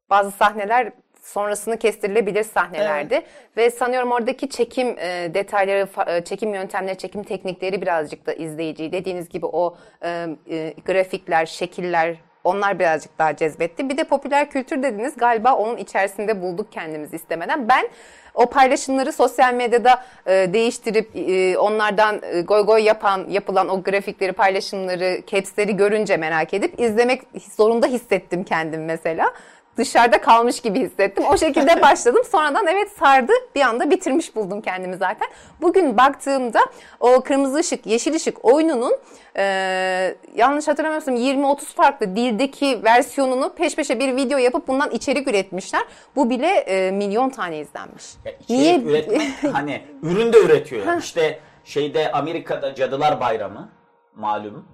Bazı 0.09 0.31
sahneler 0.31 0.91
sonrasını 1.21 1.77
kestirilebilir 1.79 2.43
sahnelerdi 2.43 3.21
ve 3.57 3.71
sanıyorum 3.71 4.11
oradaki 4.11 4.49
çekim 4.49 4.87
e, 4.99 5.31
detayları, 5.33 5.87
e, 6.07 6.23
çekim 6.23 6.53
yöntemleri, 6.53 6.97
çekim 6.97 7.23
teknikleri 7.23 7.81
birazcık 7.81 8.25
da 8.25 8.33
izleyiciyi 8.33 8.91
dediğiniz 8.91 9.29
gibi 9.29 9.45
o 9.45 9.77
e, 10.03 10.27
e, 10.49 10.73
grafikler, 10.85 11.45
şekiller 11.45 12.15
onlar 12.43 12.79
birazcık 12.79 13.19
daha 13.19 13.35
cezbetti. 13.35 13.89
Bir 13.89 13.97
de 13.97 14.03
popüler 14.03 14.49
kültür 14.49 14.83
dediniz 14.83 15.13
galiba 15.17 15.55
onun 15.55 15.77
içerisinde 15.77 16.41
bulduk 16.41 16.71
kendimizi 16.71 17.15
istemeden. 17.15 17.67
Ben 17.69 17.89
o 18.33 18.45
paylaşımları 18.45 19.11
sosyal 19.11 19.53
medyada 19.53 20.03
e, 20.25 20.53
değiştirip 20.53 21.15
e, 21.15 21.57
onlardan 21.57 22.21
e, 22.33 22.41
goy 22.41 22.65
goy 22.65 22.81
yapan 22.81 23.25
yapılan 23.29 23.69
o 23.69 23.83
grafikleri, 23.83 24.33
paylaşımları, 24.33 25.21
capsleri 25.27 25.75
görünce 25.75 26.17
merak 26.17 26.53
edip 26.53 26.79
izlemek 26.79 27.21
zorunda 27.57 27.87
hissettim 27.87 28.43
kendim 28.43 28.85
mesela. 28.85 29.33
Dışarıda 29.79 30.21
kalmış 30.21 30.61
gibi 30.61 30.79
hissettim. 30.79 31.23
O 31.33 31.37
şekilde 31.37 31.81
başladım. 31.81 32.21
Sonradan 32.31 32.67
evet 32.67 32.91
sardı. 32.99 33.31
Bir 33.55 33.61
anda 33.61 33.89
bitirmiş 33.91 34.35
buldum 34.35 34.61
kendimi 34.61 34.97
zaten. 34.97 35.27
Bugün 35.61 35.97
baktığımda 35.97 36.59
o 36.99 37.21
kırmızı 37.21 37.57
ışık, 37.57 37.85
yeşil 37.85 38.15
ışık 38.15 38.45
oyununun 38.45 38.97
e, 39.37 39.43
yanlış 40.35 40.67
hatırlamıyorsam 40.67 41.15
20-30 41.15 41.57
farklı 41.75 42.15
dildeki 42.15 42.83
versiyonunu 42.83 43.53
peş 43.53 43.75
peşe 43.75 43.99
bir 43.99 44.15
video 44.15 44.37
yapıp 44.37 44.67
bundan 44.67 44.91
içerik 44.91 45.27
üretmişler. 45.27 45.81
Bu 46.15 46.29
bile 46.29 46.47
e, 46.47 46.91
milyon 46.91 47.29
tane 47.29 47.59
izlenmiş. 47.59 48.05
Ya 48.25 48.31
Niye? 48.49 48.79
üretmek 48.81 49.21
hani 49.53 49.81
ürün 50.03 50.33
de 50.33 50.39
üretiyor. 50.39 50.85
yani. 50.85 50.99
İşte 50.99 51.39
şeyde 51.63 52.11
Amerika'da 52.11 52.75
Cadılar 52.75 53.19
Bayramı 53.19 53.69
malum. 54.15 54.65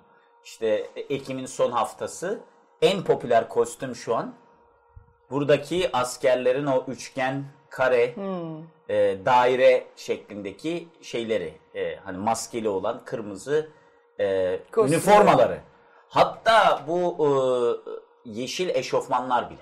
İşte 0.44 0.88
Ekim'in 1.10 1.46
son 1.46 1.72
haftası 1.72 2.40
en 2.82 3.04
popüler 3.04 3.50
kostüm 3.50 3.96
şu 3.96 4.16
an. 4.16 4.34
Buradaki 5.32 5.90
askerlerin 5.94 6.66
o 6.66 6.84
üçgen, 6.88 7.44
kare, 7.70 8.16
e, 8.90 9.26
daire 9.26 9.84
şeklindeki 9.96 10.88
şeyleri 11.02 11.54
e, 11.76 11.96
hani 11.96 12.18
maskeli 12.18 12.70
olan 12.70 13.02
kırmızı 13.06 13.70
e, 14.20 14.60
üniformaları. 14.78 15.60
Hatta 16.10 16.84
bu 16.88 17.18
e, 17.20 17.30
yeşil 18.26 18.70
eşofmanlar 18.70 19.50
bile. 19.50 19.60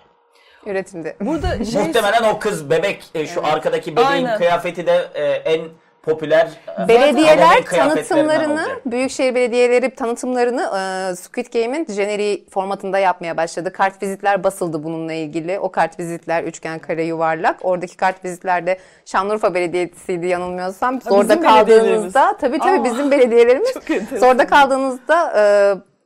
Üretimde. 0.66 1.16
Burada 1.22 1.66
şey 1.72 1.82
Muhtemelen 1.82 2.24
o 2.24 2.40
kız 2.40 2.70
bebek 2.70 3.04
e, 3.16 3.28
şu 3.28 3.46
arkadaki 3.46 3.92
bebeğin 3.92 4.08
Aynen. 4.08 4.38
kıyafeti 4.38 4.86
de 4.86 5.10
e, 5.14 5.24
en 5.26 5.70
popüler 6.04 6.50
Belediyeler 6.88 7.66
tanıtımlarını, 7.66 8.54
olacak. 8.54 8.82
büyükşehir 8.86 9.36
belediyeleri 9.36 9.90
tanıtımlarını 9.96 10.62
e, 10.62 11.16
Squid 11.16 11.54
Game'in 11.54 11.86
jeneriği 11.94 12.46
formatında 12.50 13.00
yapmaya 13.00 13.38
başladı. 13.38 13.74
Kart 13.74 14.04
vizitler 14.04 14.44
basıldı 14.44 14.84
bununla 14.84 15.14
ilgili. 15.14 15.60
O 15.60 15.72
kart 15.72 16.00
vizitler 16.00 16.44
üçgen, 16.44 16.80
kare, 16.80 17.04
yuvarlak. 17.04 17.58
Oradaki 17.62 17.98
kart 17.98 18.26
vizitlerde 18.26 18.78
Şanlıurfa 19.06 19.54
Belediyesi'ydi 19.54 20.28
yanılmıyorsam. 20.28 21.02
Zorda 21.02 21.30
bizim 21.30 21.42
kaldığınızda, 21.42 22.38
tabii 22.38 22.60
tabii 22.60 22.80
Aa, 22.80 22.84
bizim 22.84 23.12
belediyelerimiz. 23.12 23.74
Zorda 24.20 24.48
kaldığınızda 24.48 25.34
e, 25.38 25.44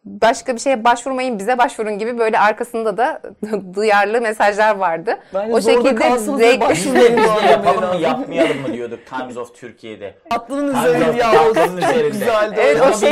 başka 0.08 0.56
bir 0.56 0.60
şeye 0.60 0.84
başvurmayın 0.84 1.40
bize 1.40 1.58
başvurun 1.58 1.98
gibi 1.98 2.18
böyle 2.18 2.40
arkasında 2.40 2.98
da 2.98 3.22
duyarlı 3.76 4.22
mesajlar 4.22 4.76
vardı. 4.76 5.20
Bence 5.34 5.54
o 5.54 5.62
şekilde 5.62 6.06
Anlamayın 6.06 7.48
yapalım 7.50 7.96
mı 7.96 8.02
yapmayalım 8.02 8.62
mı 8.62 8.74
diyorduk 8.74 9.00
Times 9.06 9.38
of 9.38 9.56
Türkiye'de. 9.56 10.16
Aklının 10.30 10.74
Times 10.74 10.86
üzerinde 10.86 11.18
ya 11.18 11.50
üzerinde. 11.78 12.10
güzeldi. 12.10 12.56
Evet, 12.58 12.82
o 12.82 13.00
şey 13.00 13.12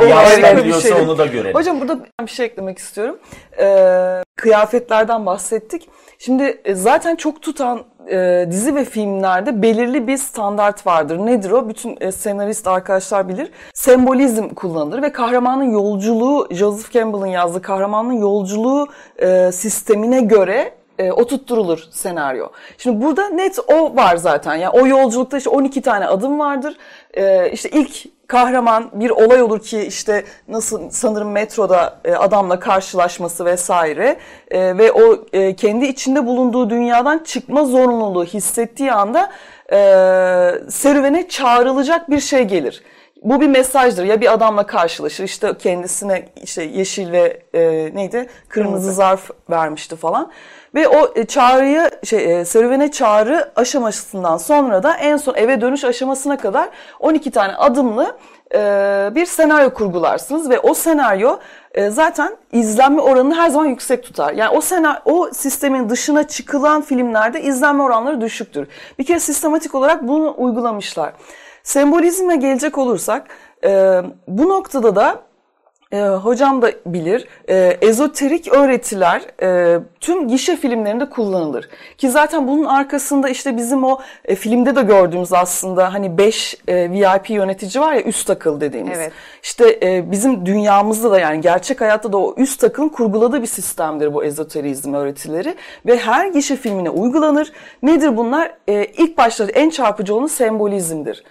bir 0.66 0.74
şey. 0.74 0.92
onu 0.94 1.18
da 1.18 1.26
görelim. 1.26 1.56
Hocam 1.56 1.82
burada 1.82 2.00
bir 2.22 2.32
şey 2.32 2.46
eklemek 2.46 2.78
istiyorum. 2.78 3.20
Ee, 3.60 4.24
kıyafetlerden 4.36 5.26
bahsettik. 5.26 5.90
Şimdi 6.20 6.62
e, 6.66 6.76
zaten 6.76 7.16
çok 7.16 7.42
tutan 7.42 7.84
e, 8.12 8.48
dizi 8.52 8.76
ve 8.76 8.86
filmlerde 8.86 9.62
belirli 9.62 10.08
bir 10.08 10.18
standart 10.18 10.88
vardır. 10.88 11.18
Nedir 11.18 11.52
o? 11.52 11.70
Bütün 11.70 11.98
e, 12.02 12.12
senarist 12.12 12.68
arkadaşlar 12.68 13.30
bilir. 13.30 13.52
Sembolizm 13.74 14.50
kullanılır 14.50 15.02
ve 15.02 15.12
kahramanın 15.12 15.72
yolculuğu, 15.72 16.48
Joseph 16.52 16.92
Campbell'ın 16.92 17.26
yazdığı 17.26 17.62
kahramanın 17.62 18.14
yolculuğu 18.14 18.88
e, 19.18 19.52
sistemine 19.52 20.22
göre 20.22 20.74
e, 21.00 21.12
oturtturulur 21.12 21.84
senaryo. 21.92 22.48
Şimdi 22.78 23.06
burada 23.06 23.30
net 23.30 23.60
o 23.68 23.96
var 23.96 24.18
zaten. 24.18 24.56
Yani 24.56 24.70
o 24.70 24.88
yolculukta 24.88 25.38
işte 25.38 25.50
12 25.50 25.82
tane 25.82 26.08
adım 26.08 26.40
vardır. 26.40 26.78
E, 27.14 27.52
işte 27.52 27.70
ilk 27.70 28.06
kahraman 28.28 28.92
bir 28.94 29.10
olay 29.10 29.42
olur 29.42 29.60
ki 29.60 29.82
işte 29.82 30.24
nasıl 30.48 30.90
sanırım 30.90 31.32
metroda 31.32 32.00
e, 32.06 32.14
adamla 32.14 32.60
karşılaşması 32.60 33.46
vesaire 33.46 34.18
E, 34.52 34.78
ve 34.78 34.92
o 34.92 35.26
e, 35.34 35.56
kendi 35.56 35.86
içinde 35.86 36.26
bulunduğu 36.26 36.70
dünyadan 36.70 37.20
çıkma 37.20 37.66
zorunluluğu 37.66 38.26
hissettiği 38.26 38.92
anda 38.92 39.32
e, 39.72 39.78
serüvene 40.70 41.28
çağrılacak 41.28 42.10
bir 42.10 42.20
şey 42.20 42.44
gelir. 42.44 42.84
bu 43.24 43.42
bir 43.42 43.48
mesajdır. 43.48 44.06
Ya 44.06 44.22
bir 44.22 44.34
adamla 44.34 44.66
karşılaşır 44.66 45.24
işte 45.24 45.54
kendisine 45.60 46.30
işte 46.44 46.64
yeşil 46.64 47.12
ve 47.12 47.42
e, 47.54 47.92
neydi 47.96 48.28
kırmızı 48.50 48.94
zarf 48.94 49.30
vermişti 49.50 49.96
falan. 49.96 50.32
Ve 50.76 50.88
o 50.88 51.12
e, 51.16 51.26
çağrıyı 51.26 51.90
şey 52.04 52.40
e, 52.40 52.46
serüvene 52.46 52.92
çağrı 52.92 53.52
aşamasından 53.56 54.38
sonra 54.38 54.84
da 54.84 54.94
en 54.94 55.18
son 55.18 55.36
eve 55.36 55.62
dönüş 55.62 55.84
aşamasına 55.84 56.38
kadar 56.38 56.70
12 57.00 57.32
tane 57.32 57.56
adımlı 57.56 58.18
e, 58.54 58.60
bir 59.16 59.26
senaryo 59.26 59.74
kurgularsınız 59.74 60.50
ve 60.50 60.60
o 60.60 60.74
senaryo 60.74 61.38
zaten 61.90 62.36
izlenme 62.52 63.02
oranını 63.02 63.36
her 63.36 63.50
zaman 63.50 63.66
yüksek 63.66 64.04
tutar. 64.04 64.34
Yani 64.34 64.58
o 64.58 64.62
sena 64.62 65.02
o 65.06 65.30
sistemin 65.34 65.90
dışına 65.90 66.28
çıkılan 66.28 66.82
filmlerde 66.82 67.42
izlenme 67.42 67.84
oranları 67.84 68.22
düşüktür. 68.22 68.68
Bir 69.00 69.06
kere 69.06 69.20
sistematik 69.20 69.76
olarak 69.76 70.08
bunu 70.08 70.36
uygulamışlar. 70.38 71.14
Sembolizme 71.64 72.36
gelecek 72.36 72.78
olursak 72.78 73.28
bu 74.28 74.50
noktada 74.50 74.96
da 74.96 75.22
e, 75.92 76.02
hocam 76.02 76.62
da 76.62 76.72
bilir, 76.86 77.28
e, 77.50 77.78
ezoterik 77.82 78.54
öğretiler 78.54 79.22
e, 79.42 79.80
tüm 80.00 80.28
gişe 80.28 80.56
filmlerinde 80.56 81.10
kullanılır. 81.10 81.70
Ki 81.98 82.10
zaten 82.10 82.48
bunun 82.48 82.66
arkasında 82.66 83.30
işte 83.30 83.58
bizim 83.58 83.84
o 83.84 84.00
e, 84.26 84.36
filmde 84.36 84.76
de 84.76 84.82
gördüğümüz 84.82 85.34
aslında 85.34 85.94
hani 85.94 86.18
5 86.18 86.58
e, 86.68 86.92
VIP 86.92 87.30
yönetici 87.30 87.84
var 87.84 87.94
ya 87.94 88.02
üst 88.02 88.30
akıl 88.30 88.62
dediğimiz. 88.62 88.98
Evet. 88.98 89.12
İşte 89.44 89.80
e, 89.84 90.12
bizim 90.12 90.46
dünyamızda 90.46 91.12
da 91.12 91.20
yani 91.20 91.42
gerçek 91.42 91.82
hayatta 91.82 92.14
da 92.14 92.18
o 92.18 92.36
üst 92.38 92.64
akılın 92.64 92.90
kurguladığı 92.90 93.42
bir 93.42 93.48
sistemdir 93.48 94.14
bu 94.14 94.24
ezoterizm 94.24 94.94
öğretileri. 94.94 95.56
Ve 95.86 95.98
her 95.98 96.28
gişe 96.28 96.56
filmine 96.56 96.90
uygulanır. 96.90 97.52
Nedir 97.84 98.18
bunlar? 98.18 98.54
E, 98.68 98.86
ilk 98.86 99.18
başta 99.18 99.46
en 99.46 99.70
çarpıcı 99.70 100.16
olanı 100.16 100.30
sembolizmdir. 100.30 101.24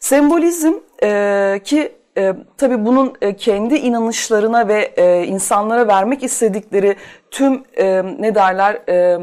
Sembolizm 0.00 0.72
e, 1.02 1.60
ki 1.64 1.92
e, 2.18 2.34
tabii 2.56 2.86
bunun 2.86 3.12
e, 3.22 3.36
kendi 3.36 3.74
inanışlarına 3.74 4.68
ve 4.68 4.92
e, 4.96 5.26
insanlara 5.26 5.88
vermek 5.88 6.22
istedikleri 6.22 6.96
tüm 7.30 7.62
e, 7.76 8.02
ne 8.18 8.34
derler 8.34 8.74
e, 8.88 9.18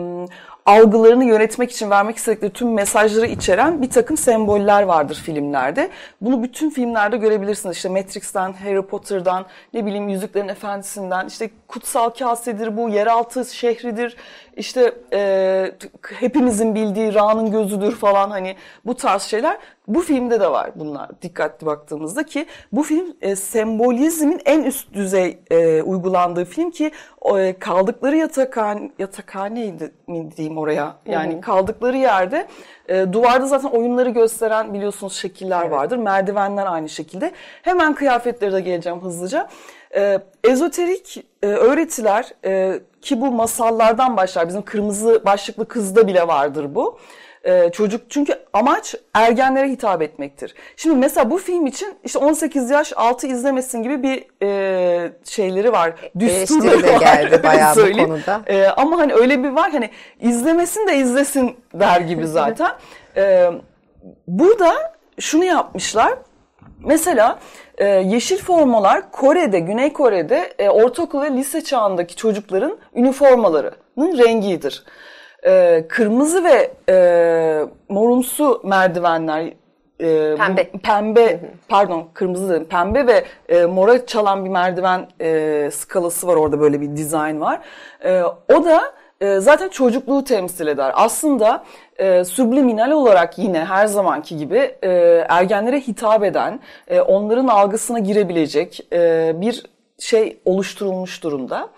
algılarını 0.65 1.25
yönetmek 1.25 1.71
için 1.71 1.89
vermek 1.89 2.17
istedikleri 2.17 2.53
tüm 2.53 2.73
mesajları 2.73 3.25
içeren 3.25 3.81
bir 3.81 3.89
takım 3.89 4.17
semboller 4.17 4.83
vardır 4.83 5.15
filmlerde. 5.15 5.89
Bunu 6.21 6.43
bütün 6.43 6.69
filmlerde 6.69 7.17
görebilirsiniz. 7.17 7.75
İşte 7.75 7.89
Matrix'ten, 7.89 8.53
Harry 8.53 8.81
Potter'dan, 8.81 9.45
ne 9.73 9.85
bileyim 9.85 10.09
Yüzüklerin 10.09 10.47
Efendisi'nden, 10.47 11.27
işte 11.27 11.49
kutsal 11.67 12.09
kasedir 12.09 12.77
bu, 12.77 12.89
yeraltı 12.89 13.45
şehridir, 13.55 14.15
işte 14.59 14.93
e, 15.13 15.71
hepimizin 16.01 16.75
bildiği 16.75 17.13
Ra'nın 17.13 17.51
gözüdür 17.51 17.95
falan 17.95 18.29
hani 18.29 18.55
bu 18.85 18.95
tarz 18.95 19.21
şeyler 19.21 19.57
bu 19.87 20.01
filmde 20.01 20.39
de 20.39 20.51
var 20.51 20.71
bunlar 20.75 21.09
dikkatli 21.21 21.65
baktığımızda 21.65 22.23
ki 22.23 22.45
bu 22.71 22.83
film 22.83 23.15
e, 23.21 23.35
sembolizmin 23.35 24.41
en 24.45 24.63
üst 24.63 24.93
düzey 24.93 25.39
e, 25.51 25.81
uygulandığı 25.81 26.45
film 26.45 26.71
ki 26.71 26.91
e, 27.37 27.59
kaldıkları 27.59 28.17
yatakhane 28.17 28.91
yatakhaneydi 28.99 29.93
mi 30.07 30.29
diyeyim 30.37 30.57
oraya 30.57 30.95
yani 31.05 31.33
Hı-hı. 31.33 31.41
kaldıkları 31.41 31.97
yerde 31.97 32.47
e, 32.87 33.13
duvarda 33.13 33.45
zaten 33.45 33.69
oyunları 33.69 34.09
gösteren 34.09 34.73
biliyorsunuz 34.73 35.13
şekiller 35.13 35.61
evet. 35.61 35.71
vardır 35.71 35.97
merdivenler 35.97 36.65
aynı 36.65 36.89
şekilde 36.89 37.31
hemen 37.61 37.93
kıyafetleri 37.93 38.53
de 38.53 38.61
geleceğim 38.61 39.01
hızlıca. 39.01 39.49
E, 39.95 40.19
ezoterik 40.43 41.25
e, 41.43 41.47
öğretiler 41.47 42.33
e, 42.45 42.79
ki 43.01 43.21
bu 43.21 43.31
masallardan 43.31 44.17
başlar. 44.17 44.47
Bizim 44.47 44.61
kırmızı 44.61 45.21
başlıklı 45.25 45.67
kızda 45.67 46.07
bile 46.07 46.27
vardır 46.27 46.75
bu. 46.75 46.99
Ee, 47.43 47.69
çocuk 47.73 48.01
çünkü 48.09 48.33
amaç 48.53 48.95
ergenlere 49.13 49.69
hitap 49.69 50.01
etmektir. 50.01 50.55
Şimdi 50.75 50.95
mesela 50.95 51.31
bu 51.31 51.37
film 51.37 51.65
için 51.65 51.95
işte 52.03 52.19
18 52.19 52.69
yaş 52.69 52.93
altı 52.95 53.27
izlemesin 53.27 53.83
gibi 53.83 54.03
bir 54.03 54.25
e, 54.43 55.11
şeyleri 55.23 55.71
var. 55.71 55.93
Düsturları 56.19 56.83
de 56.83 56.97
geldi 56.99 57.43
bayağı 57.43 57.75
bu 57.75 57.97
konuda. 57.97 58.41
E, 58.47 58.67
ama 58.67 58.97
hani 58.97 59.13
öyle 59.13 59.43
bir 59.43 59.49
var 59.49 59.71
hani 59.71 59.89
izlemesin 60.19 60.87
de 60.87 60.97
izlesin 60.97 61.57
der 61.73 62.01
gibi 62.01 62.27
zaten. 62.27 62.71
e, 63.17 63.51
burada 64.27 64.93
şunu 65.19 65.43
yapmışlar. 65.43 66.13
Mesela 66.79 67.39
e, 67.79 67.85
yeşil 67.87 68.37
formalar 68.37 69.11
Kore'de, 69.11 69.59
Güney 69.59 69.93
Kore'de 69.93 70.53
e, 70.59 70.69
ortaokul 70.69 71.21
ve 71.21 71.31
lise 71.31 71.63
çağındaki 71.63 72.15
çocukların 72.15 72.77
üniformalarının 72.95 74.17
rengidir. 74.17 74.83
E, 75.45 75.85
kırmızı 75.89 76.43
ve 76.43 76.71
e, 76.89 76.95
morumsu 77.89 78.61
merdivenler 78.63 79.53
e, 80.01 80.35
pembe. 80.35 80.69
pembe 80.83 81.39
pardon 81.69 82.07
kırmızı 82.13 82.49
dedim 82.49 82.65
pembe 82.65 83.07
ve 83.07 83.23
e, 83.49 83.65
mora 83.65 84.05
çalan 84.05 84.45
bir 84.45 84.49
merdiven 84.49 85.07
e, 85.21 85.69
skalası 85.73 86.27
var 86.27 86.35
orada 86.35 86.59
böyle 86.59 86.81
bir 86.81 86.95
dizayn 86.95 87.41
var. 87.41 87.59
E, 88.03 88.23
o 88.23 88.65
da 88.65 88.81
e, 89.21 89.39
zaten 89.39 89.69
çocukluğu 89.69 90.23
temsil 90.23 90.67
eder. 90.67 90.91
Aslında 90.95 91.63
e, 91.97 92.23
subliminal 92.23 92.91
olarak 92.91 93.37
yine 93.37 93.65
her 93.65 93.87
zamanki 93.87 94.37
gibi 94.37 94.75
e, 94.81 94.89
ergenlere 95.29 95.79
hitap 95.79 96.23
eden, 96.23 96.59
e, 96.87 97.01
onların 97.01 97.47
algısına 97.47 97.99
girebilecek 97.99 98.87
e, 98.93 99.31
bir 99.35 99.65
şey 99.99 100.39
oluşturulmuş 100.45 101.23
durumda. 101.23 101.69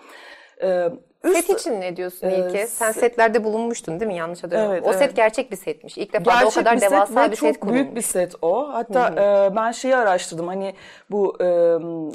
E, 0.62 0.88
Üst, 1.24 1.46
set 1.46 1.60
için 1.60 1.80
ne 1.80 1.96
diyorsun 1.96 2.26
e, 2.26 2.38
İlke? 2.38 2.66
Sen 2.66 2.92
setlerde 2.92 3.44
bulunmuştun 3.44 4.00
değil 4.00 4.10
mi? 4.10 4.16
Yanlış 4.16 4.42
hatırlıyorum. 4.42 4.72
Evet, 4.72 4.86
o 4.86 4.90
evet. 4.90 4.98
set 4.98 5.16
gerçek 5.16 5.50
bir 5.50 5.56
setmiş. 5.56 5.98
İlk 5.98 6.12
defa 6.12 6.30
gerçek 6.30 6.46
o 6.48 6.50
kadar 6.50 6.76
bir 6.76 6.80
devasa 6.80 7.22
set 7.22 7.30
bir 7.30 7.36
set 7.36 7.60
kurulmuş. 7.60 7.80
büyük 7.80 7.96
bir 7.96 8.02
set 8.02 8.34
o. 8.42 8.68
Hatta 8.72 9.08
e, 9.08 9.56
ben 9.56 9.70
şeyi 9.70 9.96
araştırdım. 9.96 10.46
Hani 10.48 10.74
bu 11.10 11.36
e, 11.40 11.44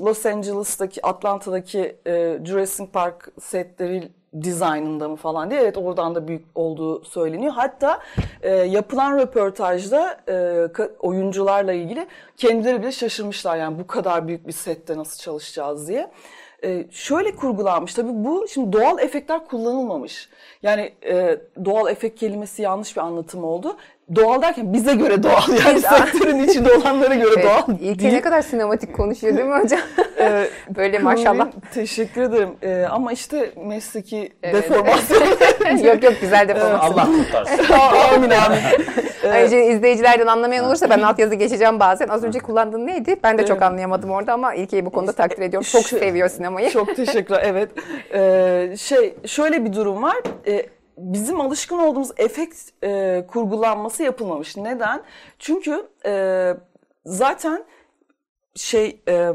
Los 0.06 0.26
Angeles'taki, 0.26 1.06
Atlanta'daki 1.06 1.96
e, 2.08 2.38
Jurassic 2.46 2.92
Park 2.92 3.32
setleri 3.42 4.10
dizaynında 4.44 5.10
mı 5.10 5.16
falan 5.16 5.50
diye. 5.50 5.62
Evet 5.62 5.78
oradan 5.78 6.16
da 6.16 6.28
büyük 6.28 6.46
olduğu 6.56 7.06
söyleniyor. 7.06 7.54
Hatta 7.54 8.00
e, 8.42 8.52
yapılan 8.56 9.20
röportajda 9.20 10.18
e, 10.30 10.68
oyuncularla 11.00 11.74
ilgili 11.74 12.08
kendileri 12.38 12.82
bile 12.82 12.92
şaşırmışlar. 12.92 13.58
Yani 13.58 13.80
bu 13.80 13.88
kadar 13.88 14.28
büyük 14.28 14.48
bir 14.48 14.54
sette 14.54 14.98
nasıl 14.98 15.20
çalışacağız 15.20 15.88
diye. 15.88 16.12
E, 16.64 16.86
şöyle 16.92 17.36
kurgulanmış 17.36 17.94
tabii 17.94 18.12
bu 18.14 18.46
şimdi 18.48 18.74
doğal 18.74 19.00
efektler 19.00 19.46
kullanılmamış. 19.46 20.30
Yani 20.64 20.94
e, 21.06 21.40
doğal 21.66 21.92
efekt 21.92 22.20
kelimesi 22.20 22.62
yanlış 22.62 22.96
bir 22.96 23.02
anlatım 23.02 23.44
oldu 23.44 23.78
doğal 24.16 24.42
derken 24.42 24.74
bize 24.74 24.96
göre 24.96 25.24
doğal 25.24 25.50
yani 25.66 25.82
sektörün 25.82 26.40
içinde 26.40 26.74
olanlara 26.74 27.16
göre 27.16 27.34
evet, 27.36 27.46
doğal. 27.46 27.80
İlke 27.80 28.14
ne 28.14 28.22
kadar 28.22 28.42
sinematik 28.42 28.96
konuşuyor 28.96 29.38
değil 29.38 29.48
mi 29.48 29.56
hocam? 29.64 29.80
Ee, 30.20 30.48
Böyle 30.76 31.00
maşallah. 31.00 31.48
Teşekkür 31.74 32.22
ederim. 32.22 32.50
Ee, 32.62 32.86
ama 32.92 33.12
işte 33.12 33.52
mesleki 33.66 34.34
evet. 34.44 34.56
deformasyon. 34.56 35.88
yok 35.94 36.04
yok 36.04 36.14
güzel 36.22 36.48
deformasyon. 36.48 36.80
Allah 36.80 37.06
kurtarsın. 37.06 37.74
amin 38.14 38.30
amin. 38.30 38.60
Ayrıca 39.32 39.58
izleyicilerden 39.58 40.28
anlamayan 40.28 40.66
olursa 40.66 40.90
ben 40.90 41.00
alt 41.02 41.20
yazı 41.20 41.36
geçeceğim 41.36 41.80
bazen. 41.80 42.08
Az 42.08 42.24
önce 42.24 42.40
kullandığın 42.40 42.88
neydi? 42.88 43.16
Ben 43.24 43.38
de 43.38 43.46
çok 43.46 43.62
anlayamadım 43.62 44.12
orada 44.12 44.34
ama 44.34 44.54
İlke'yi 44.54 44.86
bu 44.86 44.90
konuda 44.90 45.12
takdir 45.12 45.42
ediyorum. 45.42 45.68
Çok 45.72 45.84
seviyor 45.86 46.30
sinemayı. 46.30 46.70
Çok 46.70 46.96
teşekkürler. 46.96 47.44
Evet. 47.46 47.70
Ee, 48.14 48.78
şey 48.78 49.14
şöyle 49.26 49.66
bir 49.66 49.74
durum 49.74 50.04
var. 50.04 50.18
Ee, 50.48 50.66
bizim 50.98 51.42
alışkın 51.42 51.78
olduğumuz 51.78 52.12
efekt 52.18 52.58
e, 52.84 53.26
kurgulanması 53.28 54.04
yapılmamış. 54.04 54.58
Neden? 54.58 55.04
Çünkü 55.40 55.88
e, 56.06 56.54
zaten 57.06 57.66
şey 58.56 59.02
e, 59.08 59.32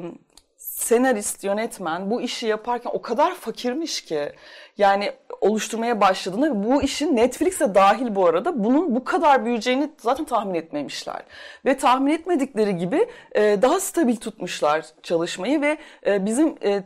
senarist, 0.56 1.44
yönetmen 1.44 2.10
bu 2.10 2.22
işi 2.22 2.46
yaparken 2.46 2.90
o 2.94 3.02
kadar 3.02 3.34
fakirmiş 3.34 4.04
ki 4.04 4.32
yani 4.78 5.12
oluşturmaya 5.40 6.00
başladığında 6.00 6.64
bu 6.64 6.82
işin 6.82 7.16
Netflix'e 7.16 7.74
dahil 7.74 8.14
bu 8.14 8.26
arada 8.26 8.64
bunun 8.64 8.94
bu 8.94 9.04
kadar 9.04 9.44
büyüyeceğini 9.44 9.90
zaten 9.98 10.24
tahmin 10.24 10.54
etmemişler. 10.54 11.22
Ve 11.64 11.76
tahmin 11.76 12.12
etmedikleri 12.12 12.76
gibi 12.76 13.06
e, 13.32 13.62
daha 13.62 13.80
stabil 13.80 14.16
tutmuşlar 14.16 14.84
çalışmayı 15.02 15.60
ve 15.60 15.78
e, 16.06 16.26
bizim 16.26 16.54
e, 16.64 16.82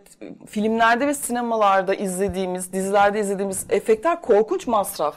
filmlerde 0.46 1.06
ve 1.06 1.14
sinemalarda 1.14 1.94
izlediğimiz, 1.94 2.72
dizilerde 2.72 3.20
izlediğimiz 3.20 3.66
efektler 3.70 4.22
korkunç 4.22 4.66
masraf. 4.66 5.16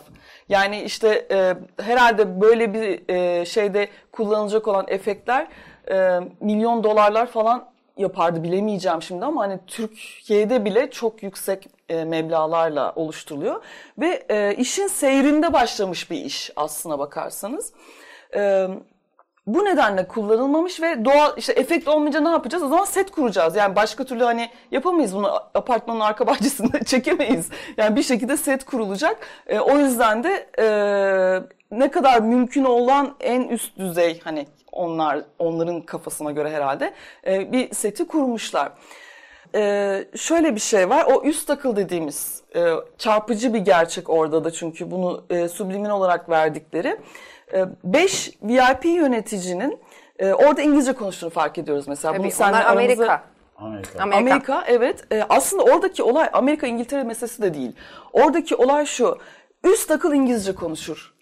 Yani 0.50 0.82
işte 0.82 1.28
e, 1.32 1.54
herhalde 1.84 2.42
böyle 2.42 2.74
bir 2.74 3.14
e, 3.14 3.46
şeyde 3.46 3.88
kullanılacak 4.12 4.68
olan 4.68 4.86
efektler 4.88 5.48
e, 5.92 6.20
milyon 6.40 6.84
dolarlar 6.84 7.26
falan 7.26 7.69
yapardı 8.00 8.44
bilemeyeceğim 8.44 9.02
şimdi 9.02 9.26
ama 9.26 9.42
hani 9.42 9.60
Türkiye'de 9.68 10.66
bile 10.66 10.92
çok 10.92 11.24
yüksek 11.24 11.68
e, 11.90 12.04
meblalarla 12.04 12.94
oluşturuluyor 12.96 13.64
ve 14.00 14.26
e, 14.30 14.56
işin 14.56 14.88
seyrinde 14.88 15.54
başlamış 15.54 16.12
bir 16.12 16.18
iş 16.18 16.52
aslına 16.56 17.00
bakarsanız. 17.00 17.74
E, 18.36 18.68
bu 19.48 19.66
nedenle 19.66 20.08
kullanılmamış 20.08 20.82
ve 20.82 21.06
doğal 21.06 21.38
işte 21.38 21.54
efekt 21.54 21.88
olmayınca 21.88 22.20
ne 22.20 22.30
yapacağız? 22.30 22.64
O 22.64 22.68
zaman 22.68 22.86
set 22.86 23.12
kuracağız. 23.12 23.56
Yani 23.56 23.76
başka 23.76 24.04
türlü 24.04 24.24
hani 24.24 24.50
yapamayız 24.72 25.16
bunu 25.16 25.34
apartmanın 25.54 26.00
arka 26.00 26.28
bahçesinde 26.28 26.84
çekemeyiz. 26.84 27.50
Yani 27.78 27.96
bir 27.96 28.04
şekilde 28.04 28.38
set 28.38 28.66
kurulacak. 28.66 29.18
E, 29.48 29.60
o 29.60 29.78
yüzden 29.78 30.24
de 30.24 30.50
e, 30.60 30.68
ne 31.72 31.92
kadar 31.92 32.20
mümkün 32.20 32.64
olan 32.64 33.16
en 33.20 33.42
üst 33.42 33.78
düzey 33.78 34.20
hani 34.24 34.48
onlar 34.72 35.22
onların 35.40 35.82
kafasına 35.82 36.32
göre 36.32 36.50
herhalde 36.52 36.94
e, 37.28 37.52
bir 37.52 37.74
seti 37.76 38.08
kurmuşlar. 38.08 38.72
E, 39.56 40.06
şöyle 40.16 40.56
bir 40.56 40.60
şey 40.60 40.90
var. 40.90 41.06
O 41.06 41.24
üst 41.24 41.50
akıl 41.50 41.76
dediğimiz 41.76 42.42
e, 42.56 42.74
çarpıcı 42.98 43.54
bir 43.54 43.60
gerçek 43.60 44.10
orada 44.10 44.44
da 44.44 44.52
çünkü 44.52 44.92
bunu 44.92 45.24
e, 45.30 45.48
sublimin 45.48 45.90
olarak 45.90 46.30
verdikleri. 46.30 46.98
5 47.84 48.32
VIP 48.44 48.86
yöneticinin 48.86 49.80
e, 50.20 50.34
orada 50.34 50.62
İngilizce 50.62 50.94
konuştuğunu 50.94 51.30
fark 51.30 51.58
ediyoruz 51.58 51.88
mesela. 51.88 52.14
Tabii, 52.14 52.24
Bunu 52.24 52.48
onlar 52.50 52.62
aramızda- 52.62 52.70
Amerika. 52.72 53.24
Amerika. 53.58 54.04
Amerika. 54.04 54.18
Amerika 54.18 54.64
evet. 54.68 55.04
E, 55.14 55.24
aslında 55.30 55.64
oradaki 55.64 56.04
olay 56.04 56.30
Amerika 56.34 56.68
İngiltere 56.68 57.04
meselesi 57.04 57.42
de 57.42 57.54
değil. 57.54 57.72
Oradaki 58.14 58.56
olay 58.56 58.86
şu. 58.86 59.18
Üst 59.64 59.92
akıl 59.92 60.14
İngilizce 60.14 60.56
konuşur 60.56 61.14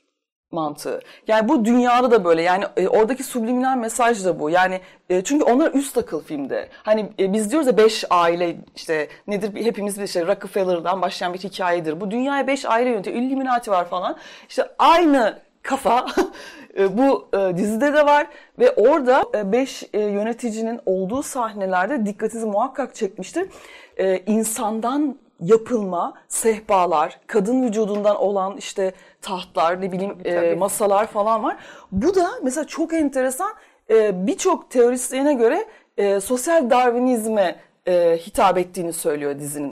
mantığı. 0.52 1.00
Yani 1.28 1.50
bu 1.50 1.66
dünyada 1.66 2.12
da 2.12 2.24
böyle. 2.24 2.42
Yani 2.42 2.66
e, 2.78 2.88
oradaki 2.88 3.24
subliminal 3.24 3.78
mesaj 3.78 4.26
da 4.26 4.40
bu. 4.40 4.50
Yani 4.50 4.82
e, 5.10 5.24
çünkü 5.24 5.46
onlar 5.46 5.74
üst 5.74 5.98
akıl 5.98 6.22
filmde. 6.22 6.70
Hani 6.84 7.10
e, 7.20 7.34
biz 7.34 7.52
diyoruz 7.52 7.68
ya 7.68 7.78
beş 7.78 8.04
aile 8.10 8.58
işte 8.76 9.08
nedir 9.28 9.66
hepimiz 9.66 10.02
bir 10.02 10.08
şey 10.08 10.28
Rockefeller'dan 10.28 11.02
başlayan 11.02 11.34
bir 11.34 11.40
hikayedir. 11.40 12.02
Bu 12.02 12.12
dünyaya 12.12 12.48
beş 12.48 12.66
aile 12.66 12.90
yönetiyor. 12.90 13.16
Illuminati 13.16 13.72
var 13.72 13.90
falan. 13.90 14.18
İşte 14.50 14.70
aynı 14.80 15.40
kafa 15.62 16.06
e, 16.78 16.98
bu 16.98 17.28
e, 17.34 17.58
dizide 17.58 17.94
de 17.94 18.06
var 18.06 18.28
ve 18.60 18.72
orada 18.72 19.24
5 19.52 19.84
yöneticinin 19.94 20.80
olduğu 20.86 21.24
sahnelerde 21.24 22.06
dikkatinizi 22.06 22.48
muhakkak 22.48 22.96
çekmiştir. 22.96 23.50
E, 23.98 24.18
insandan 24.18 25.18
yapılma 25.40 26.14
sehpalar, 26.28 27.20
kadın 27.28 27.64
vücudundan 27.64 28.16
olan 28.16 28.58
işte 28.58 28.94
tahtlar, 29.22 29.82
ne 29.82 29.92
bileyim 29.92 30.18
e, 30.26 30.36
tabii. 30.36 30.56
masalar 30.56 31.08
falan 31.08 31.44
var. 31.44 31.58
Bu 31.92 32.16
da 32.16 32.30
mesela 32.44 32.68
çok 32.68 32.94
enteresan 32.94 33.54
e, 33.90 34.28
birçok 34.28 34.70
teorisyene 34.70 35.34
göre 35.34 35.66
e, 35.98 36.20
sosyal 36.20 36.70
darwinizme 36.70 37.56
e, 37.88 38.18
hitap 38.18 38.58
ettiğini 38.58 38.94
söylüyor 38.94 39.40
dizinin. 39.40 39.72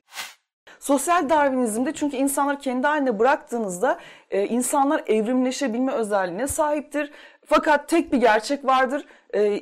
Sosyal 0.85 1.29
Darwinizmde 1.29 1.93
çünkü 1.93 2.17
insanları 2.17 2.59
kendi 2.59 2.87
haline 2.87 3.19
bıraktığınızda 3.19 3.99
e, 4.31 4.47
insanlar 4.47 5.03
evrimleşebilme 5.07 5.91
özelliğine 5.91 6.47
sahiptir. 6.47 7.11
Fakat 7.45 7.89
tek 7.89 8.13
bir 8.13 8.17
gerçek 8.17 8.65
vardır. 8.65 9.05
E, 9.35 9.61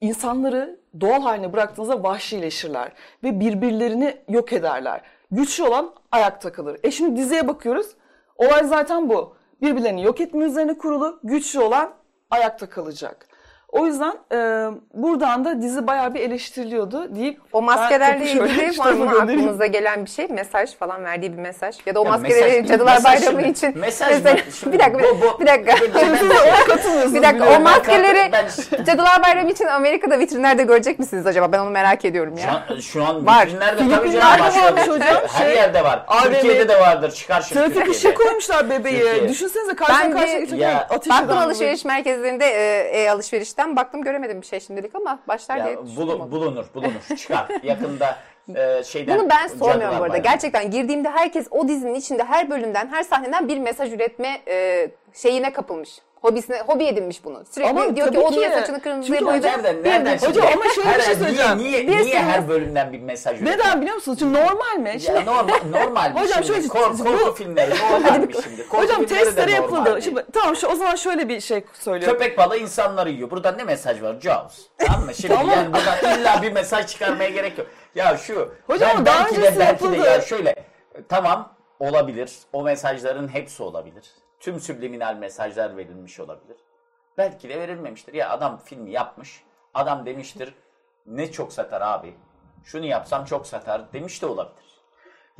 insanları 0.00 0.80
doğal 1.00 1.22
haline 1.22 1.52
bıraktığınızda 1.52 2.02
vahşileşirler 2.02 2.92
ve 3.24 3.40
birbirlerini 3.40 4.16
yok 4.28 4.52
ederler. 4.52 5.00
Güçlü 5.30 5.64
olan 5.64 5.94
ayakta 6.12 6.52
kalır. 6.52 6.80
E 6.82 6.90
şimdi 6.90 7.20
diziye 7.20 7.48
bakıyoruz. 7.48 7.86
Olay 8.36 8.64
zaten 8.64 9.08
bu. 9.08 9.36
Birbirlerini 9.62 10.02
yok 10.02 10.20
etme 10.20 10.44
üzerine 10.44 10.78
kurulu. 10.78 11.20
Güçlü 11.24 11.60
olan 11.60 11.94
ayakta 12.30 12.68
kalacak. 12.68 13.26
O 13.72 13.86
yüzden 13.86 14.12
e, 14.32 14.36
buradan 14.94 15.44
da 15.44 15.62
dizi 15.62 15.86
bayağı 15.86 16.14
bir 16.14 16.20
eleştiriliyordu 16.20 17.14
deyip 17.16 17.40
O 17.52 17.62
maskelerle 17.62 18.32
ilgili 18.32 18.74
şu 18.74 18.82
var 18.82 18.92
mı 18.92 19.10
aklınıza 19.10 19.66
gelen 19.66 20.04
bir 20.04 20.10
şey? 20.10 20.26
Mesaj 20.28 20.74
falan 20.74 21.04
verdiği 21.04 21.32
bir 21.32 21.38
mesaj. 21.38 21.76
Ya 21.86 21.94
da 21.94 22.00
o 22.00 22.04
Ya 22.04 22.10
maskeleri 22.10 22.50
mesaj- 22.60 22.68
Cadılar 22.68 22.94
mesaj 22.94 23.04
Bayramı 23.20 23.40
şimdi- 23.40 23.50
için. 23.52 23.78
mesaj 23.78 24.08
mesela, 24.10 24.34
mı? 24.34 24.40
Şimdi 24.60 24.72
bir 24.72 24.78
dakika, 24.78 24.98
bir, 24.98 25.04
bu- 25.04 25.20
bu- 25.20 25.40
bir 25.40 25.46
dakika. 25.46 25.76
bir 27.14 27.22
dakika 27.22 27.56
o 27.56 27.60
maskeleri 27.60 28.32
Ben- 28.32 28.84
Cadılar 28.84 29.22
Bayramı 29.24 29.50
için 29.50 29.64
Amerika'da 29.66 30.18
vitrinlerde 30.18 30.62
görecek 30.62 30.98
misiniz 30.98 31.26
acaba? 31.26 31.52
Ben 31.52 31.58
onu 31.58 31.70
merak 31.70 32.04
ediyorum 32.04 32.34
Şu 32.38 32.46
ya. 32.46 32.64
an, 32.70 32.80
şu 32.80 33.04
an 33.04 33.26
Var. 33.26 33.46
vitrinlerde 33.46 33.78
tabii 33.96 34.12
canım 34.12 34.40
varmış 34.40 34.88
hocam, 34.88 35.00
Her 35.28 35.44
şey, 35.46 35.54
yerde 35.56 35.84
var. 35.84 36.06
Türkiye'de 36.24 36.68
de 36.68 36.80
vardır. 36.80 37.10
Çıkar 37.10 37.42
şimdi 37.42 37.74
Trafik 37.74 37.90
ışığı 37.90 38.14
koymuşlar 38.14 38.70
bebeğe. 38.70 39.28
Düşünsenize 39.28 39.74
karşıya 39.74 40.00
Ben 40.04 40.12
karşıya 40.12 40.86
ateş 40.90 41.12
eden 41.24 41.36
alışveriş 41.36 41.84
merkezlerinde 41.84 42.46
e, 42.46 43.02
e-alışverişten 43.60 43.76
baktım 43.76 44.02
göremedim 44.02 44.40
bir 44.40 44.46
şey 44.46 44.60
şimdilik 44.60 44.94
ama 44.94 45.18
başlar 45.28 45.56
Ya, 45.56 45.64
diye 45.64 45.76
bulu- 45.76 45.86
düşünüyorum. 45.86 46.30
bulunur, 46.30 46.66
bulunur. 46.74 47.16
Çıkar. 47.16 47.48
Yakında 47.62 48.16
e, 48.54 48.84
şeyden... 48.84 49.18
Bunu 49.18 49.30
ben 49.30 49.46
sormuyorum 49.48 49.80
bu 49.80 49.84
arada. 49.84 50.00
Bayramı. 50.00 50.18
Gerçekten 50.22 50.70
girdiğimde 50.70 51.08
herkes 51.10 51.46
o 51.50 51.68
dizinin 51.68 51.94
içinde 51.94 52.24
her 52.24 52.50
bölümden, 52.50 52.88
her 52.88 53.02
sahneden 53.02 53.48
bir 53.48 53.58
mesaj 53.58 53.92
üretme 53.92 54.40
e, 54.48 54.88
şeyine 55.14 55.52
kapılmış. 55.52 55.90
Hobisine, 56.22 56.60
hobi 56.60 56.84
edinmiş 56.84 57.24
bunu. 57.24 57.42
Sürekli 57.50 57.70
Ama 57.70 57.96
diyor 57.96 58.12
ki 58.12 58.18
o 58.18 58.32
niye 58.32 58.50
saçını 58.50 58.80
kırmızıya 58.82 59.18
Çünkü 59.18 59.30
boyadı. 59.30 59.46
Nereden, 59.46 59.82
nereden 59.84 60.16
Hocam 60.16 60.32
şimdi? 60.34 60.46
ama 60.46 60.64
şöyle 60.74 60.98
bir 60.98 61.02
şey 61.02 61.14
söyleyeceğim. 61.14 61.58
Niye, 61.58 61.86
niye, 61.86 62.02
niye 62.02 62.18
her 62.22 62.48
bölümden 62.48 62.92
bir 62.92 63.00
mesaj 63.00 63.40
üretiyor? 63.42 63.58
Neden 63.58 63.80
biliyor 63.80 63.94
musunuz? 63.96 64.18
Çünkü 64.20 64.40
normal 64.40 64.76
mi? 64.78 65.00
Şimdi 65.00 65.18
Ya 65.18 65.24
normal, 65.24 65.54
normal 65.70 66.14
bir 66.14 66.20
Hocam 66.20 66.44
şimdi. 66.44 66.46
şöyle- 66.46 66.68
Korku, 66.68 67.34
filmleri 67.34 67.70
normal 67.70 68.28
bir 68.28 68.42
şimdi. 68.42 68.68
Korku 68.68 68.84
hocam 68.84 69.02
normal 69.02 69.48
yapıldı. 69.48 70.02
Şimdi 70.02 70.24
tamam 70.32 70.56
şu 70.56 70.66
o 70.66 70.74
zaman 70.74 70.94
şöyle 70.96 71.28
bir 71.28 71.40
şey 71.40 71.64
söylüyorum. 71.80 72.18
Köpek 72.18 72.38
balığı 72.38 72.56
insanları 72.58 73.10
yiyor. 73.10 73.30
Burada 73.30 73.52
ne 73.52 73.64
mesaj 73.64 74.02
var? 74.02 74.16
Jaws. 74.20 74.58
Tamam 74.78 75.04
mı? 75.04 75.14
Şimdi 75.14 75.34
Tamam. 75.34 75.50
yani 75.50 75.72
buradan 75.72 76.20
illa 76.20 76.42
bir 76.42 76.52
mesaj 76.52 76.86
çıkarmaya 76.86 77.30
gerek 77.30 77.58
yok. 77.58 77.66
Ya 77.94 78.16
şu. 78.16 78.54
Hocam 78.66 78.90
ben 78.98 79.06
daha 79.06 79.24
belki 79.24 79.42
de 79.42 79.58
belki 79.58 79.92
de 79.92 79.96
ya 79.96 80.20
şöyle. 80.20 80.54
Tamam 81.08 81.52
olabilir. 81.80 82.38
O 82.52 82.62
mesajların 82.62 83.28
hepsi 83.28 83.62
olabilir. 83.62 84.10
Tüm 84.40 84.60
subliminal 84.60 85.16
mesajlar 85.16 85.76
verilmiş 85.76 86.20
olabilir. 86.20 86.56
Belki 87.18 87.48
de 87.48 87.60
verilmemiştir. 87.60 88.14
Ya 88.14 88.30
adam 88.30 88.60
filmi 88.64 88.90
yapmış. 88.90 89.44
Adam 89.74 90.06
demiştir 90.06 90.54
ne 91.06 91.32
çok 91.32 91.52
satar 91.52 91.80
abi. 91.80 92.14
Şunu 92.64 92.86
yapsam 92.86 93.24
çok 93.24 93.46
satar 93.46 93.92
demiş 93.92 94.22
de 94.22 94.26
olabilir. 94.26 94.69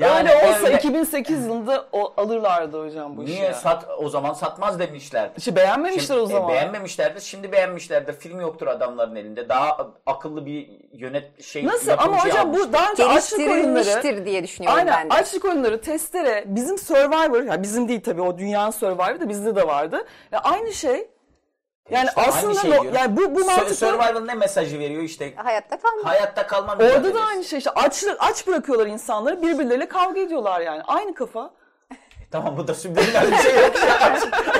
Öyle 0.00 0.34
olsa 0.34 0.66
öyle- 0.66 0.76
2008 0.76 1.44
yılında 1.46 1.86
o, 1.92 2.12
alırlardı 2.16 2.84
hocam 2.86 3.16
bu 3.16 3.22
işi. 3.22 3.32
Niye 3.32 3.44
ya. 3.44 3.54
sat 3.54 3.86
o 3.98 4.08
zaman 4.08 4.32
satmaz 4.32 4.78
demişlerdi. 4.78 5.32
İşte 5.36 5.56
beğenmemişler 5.56 6.16
Şimdi, 6.16 6.20
o 6.20 6.26
zaman. 6.26 6.50
E, 6.50 6.52
beğenmemişlerdir. 6.52 7.20
Şimdi 7.20 7.52
beğenmişlerdir. 7.52 8.12
Film 8.12 8.40
yoktur 8.40 8.66
adamların 8.66 9.16
elinde. 9.16 9.48
Daha 9.48 9.90
akıllı 10.06 10.46
bir 10.46 10.68
yönet 10.92 11.42
şey 11.42 11.66
Nasıl 11.66 11.90
ama 11.90 12.24
hocam 12.24 12.48
almıştır. 12.48 12.68
bu 12.68 12.72
daha 12.72 12.90
önce 12.90 13.04
açlık 13.06 13.40
oyunları 13.40 14.26
diye 14.26 14.44
düşünüyorum 14.44 14.78
Aynen 14.78 14.94
ben 14.94 15.10
de. 15.10 15.14
açlık 15.14 15.44
oyunları 15.44 15.80
testere 15.80 16.44
bizim 16.46 16.78
Survivor 16.78 17.42
ya 17.42 17.62
bizim 17.62 17.88
değil 17.88 18.00
tabii 18.04 18.22
o 18.22 18.38
dünyanın 18.38 18.70
Survivor'ı 18.70 19.20
da 19.20 19.28
bizde 19.28 19.56
de 19.56 19.66
vardı. 19.66 20.06
Ya 20.32 20.40
aynı 20.40 20.72
şey. 20.72 21.08
Yani 21.90 22.08
İşte 22.08 22.20
aslında 22.28 22.54
şey 22.60 22.70
no- 22.70 22.74
diyorum. 22.82 22.98
yani 22.98 23.16
bu 23.16 23.34
bu 23.34 23.40
Sur- 23.40 23.46
mantıkla 23.46 23.74
Survivor 23.74 24.26
ne 24.26 24.34
mesajı 24.34 24.78
veriyor 24.78 25.02
işte? 25.02 25.34
Hayatta 25.36 25.78
kalmak. 25.80 26.06
Hayatta 26.06 26.46
kalma 26.46 26.72
orada 26.72 27.14
da 27.14 27.20
aynı 27.20 27.44
şey 27.44 27.58
işte 27.58 27.70
açlık 27.70 28.16
aç 28.18 28.46
bırakıyorlar 28.46 28.86
insanları 28.86 29.42
birbirleriyle 29.42 29.88
kavga 29.88 30.20
ediyorlar 30.20 30.60
yani. 30.60 30.82
Aynı 30.86 31.14
kafa. 31.14 31.50
Tamam 32.32 32.56
bu 32.56 32.68
da 32.68 32.74
subliminal 32.74 33.30
bir 33.32 33.36
şey 33.36 33.54
yok. 33.60 33.72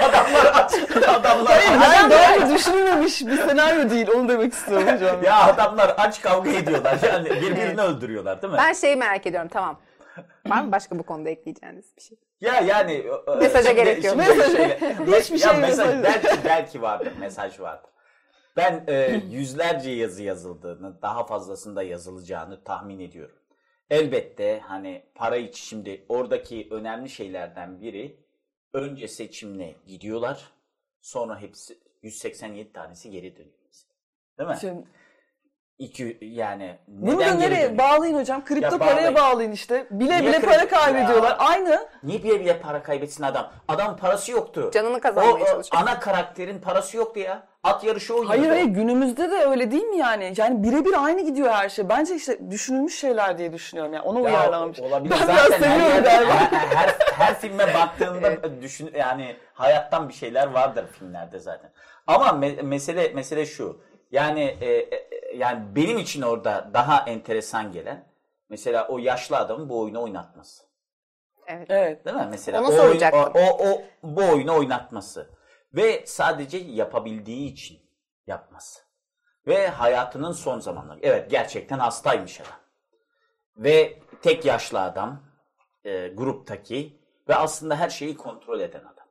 adamlar 0.03 0.53
aç. 0.55 0.73
Adamlar 1.09 1.57
aç. 1.57 1.65
Yani 1.95 2.11
daha 2.11 2.35
önce 2.37 2.55
düşünülmemiş 2.55 3.27
bir 3.27 3.37
senaryo 3.37 3.91
değil 3.91 4.09
onu 4.17 4.29
demek 4.29 4.53
istiyorum 4.53 4.89
hocam. 4.95 5.23
Ya 5.23 5.45
adamlar 5.45 5.95
aç 5.99 6.21
kavga 6.23 6.51
ediyorlar. 6.51 6.97
Yani 7.03 7.31
birbirini 7.31 7.81
öldürüyorlar 7.81 8.43
değil 8.43 8.53
mi? 8.53 8.59
Ben 8.63 8.73
şeyi 8.73 8.97
merak 8.97 9.27
ediyorum 9.27 9.49
tamam. 9.53 9.77
Var 10.51 10.63
mı 10.65 10.73
başka 10.73 10.99
bu 10.99 11.03
konuda 11.03 11.31
ekleyeceğiniz 11.31 11.97
bir 11.97 12.03
şey? 12.03 12.19
Ya 12.41 12.61
yani 12.61 13.05
Mesaja 13.39 13.73
gerek 13.73 14.05
yok. 14.05 14.15
şimdi 14.15 14.25
şöyle- 14.43 14.79
Hiçbir 15.21 15.41
ya 15.41 15.51
şey 15.53 15.61
mesaj 15.61 15.89
mesaj- 15.95 16.03
belki 16.05 16.45
belki 16.45 16.83
vardır 16.83 17.13
mesaj 17.21 17.61
vardır. 17.61 17.91
Ben 18.57 18.85
e, 18.89 19.21
yüzlerce 19.31 19.91
yazı 19.91 20.23
yazıldığını, 20.23 21.03
daha 21.03 21.27
fazlasında 21.27 21.83
yazılacağını 21.83 22.65
tahmin 22.65 22.99
ediyorum. 23.01 23.37
Elbette 23.91 24.61
hani 24.65 25.03
para 25.15 25.37
için 25.37 25.65
şimdi 25.67 26.05
oradaki 26.09 26.69
önemli 26.71 27.09
şeylerden 27.09 27.81
biri 27.81 28.17
önce 28.73 29.09
seçimle 29.09 29.75
gidiyorlar. 29.87 30.51
Sonra 31.01 31.41
hepsi 31.41 31.79
187 32.03 32.73
tanesi 32.73 33.11
geri 33.11 33.37
dönüyor. 33.37 33.55
Değil 34.39 34.51
mi? 34.51 34.57
Şimdi, 34.61 34.85
İki 35.81 36.19
yani 36.21 36.77
bunu 36.89 37.21
da 37.21 37.35
nereye 37.35 37.61
dönüyor? 37.69 37.79
bağlayın 37.79 38.19
hocam? 38.19 38.45
Kripto 38.45 38.73
Ya 38.73 38.79
paraya 38.79 38.95
bağlayın. 38.97 39.15
bağlayın 39.15 39.53
işte. 39.53 39.87
Bile 39.91 40.21
Niye 40.23 40.29
bile 40.29 40.41
para 40.41 40.69
kaybediyorlar. 40.69 41.31
Ya. 41.31 41.37
Aynı. 41.39 41.89
Niye 42.03 42.23
bile 42.25 42.41
bile 42.41 42.59
para 42.61 42.83
kaybetsin 42.83 43.23
adam? 43.25 43.53
Adam 43.69 43.97
parası 43.97 44.33
yoktu. 44.33 44.71
Canını 44.75 45.01
kazanmaya 45.01 45.33
o, 45.35 45.37
o 45.37 45.47
çalışıyor. 45.47 45.83
ana 45.83 46.01
karakterin 46.01 46.59
parası 46.61 46.97
yoktu 46.97 47.21
ya. 47.21 47.43
At 47.63 47.85
yarışı 47.85 48.15
oynuyordu. 48.15 48.39
Hayır 48.39 48.51
hayır 48.51 48.65
günümüzde 48.65 49.31
de 49.31 49.35
öyle 49.35 49.71
değil 49.71 49.83
mi 49.85 49.97
yani? 49.97 50.33
Yani 50.37 50.63
birebir 50.63 51.05
aynı 51.05 51.21
gidiyor 51.21 51.51
her 51.51 51.69
şey. 51.69 51.89
Bence 51.89 52.15
işte 52.15 52.51
düşünülmüş 52.51 52.99
şeyler 52.99 53.39
diye 53.39 53.53
düşünüyorum 53.53 53.93
yani. 53.93 54.03
Ona 54.05 54.19
Ya, 54.19 54.25
uyarlanmış. 54.25 54.81
Olabilir. 54.81 55.15
Ben 55.21 55.27
Zaten 55.27 55.35
her, 55.37 55.59
seviyorum 55.59 55.83
yerde- 55.95 56.09
galiba. 56.09 56.33
her, 56.35 56.49
her, 56.77 56.95
her 57.19 57.35
filme 57.41 57.75
baktığında 57.75 58.63
düşün 58.63 58.91
yani 58.99 59.37
hayattan 59.55 60.09
bir 60.09 60.15
şeyler 60.15 60.47
vardır 60.51 60.85
filmlerde 60.99 61.39
zaten. 61.39 61.71
Ama 62.07 62.27
me- 62.27 62.63
mesele 62.63 63.09
mesele 63.15 63.47
şu. 63.47 63.81
Yani 64.11 64.41
e, 64.61 64.67
e, 64.71 65.09
yani 65.37 65.77
benim 65.77 65.99
için 65.99 66.23
orada 66.23 66.71
daha 66.75 67.05
enteresan 67.07 67.73
gelen 67.73 68.13
mesela 68.49 68.89
o 68.89 68.99
yaşlı 68.99 69.37
adamın 69.37 69.69
bu 69.69 69.81
oyunu 69.81 70.03
oynatması. 70.03 70.65
Evet. 71.47 71.67
Evet. 71.71 72.05
Değil 72.05 72.17
mi? 72.17 72.27
Mesela 72.31 72.61
Onu 72.61 72.69
o, 72.69 72.83
oyun- 72.85 73.01
o, 73.13 73.33
o, 73.35 73.69
o 73.73 73.83
bu 74.03 74.21
oyunu 74.33 74.57
oynatması 74.59 75.31
ve 75.75 76.07
sadece 76.07 76.59
yapabildiği 76.59 77.53
için 77.53 77.79
yapması. 78.27 78.81
Ve 79.47 79.69
hayatının 79.69 80.33
son 80.33 80.61
zamanları. 80.61 80.99
Evet 81.03 81.31
gerçekten 81.31 81.79
hastaymış 81.79 82.41
adam. 82.41 82.61
Ve 83.57 83.99
tek 84.23 84.45
yaşlı 84.45 84.81
adam 84.81 85.23
e, 85.85 86.09
gruptaki 86.09 87.01
ve 87.29 87.35
aslında 87.35 87.77
her 87.77 87.91
şeyi 87.91 88.17
kontrol 88.17 88.61
eden 88.61 88.81
adam. 88.81 89.07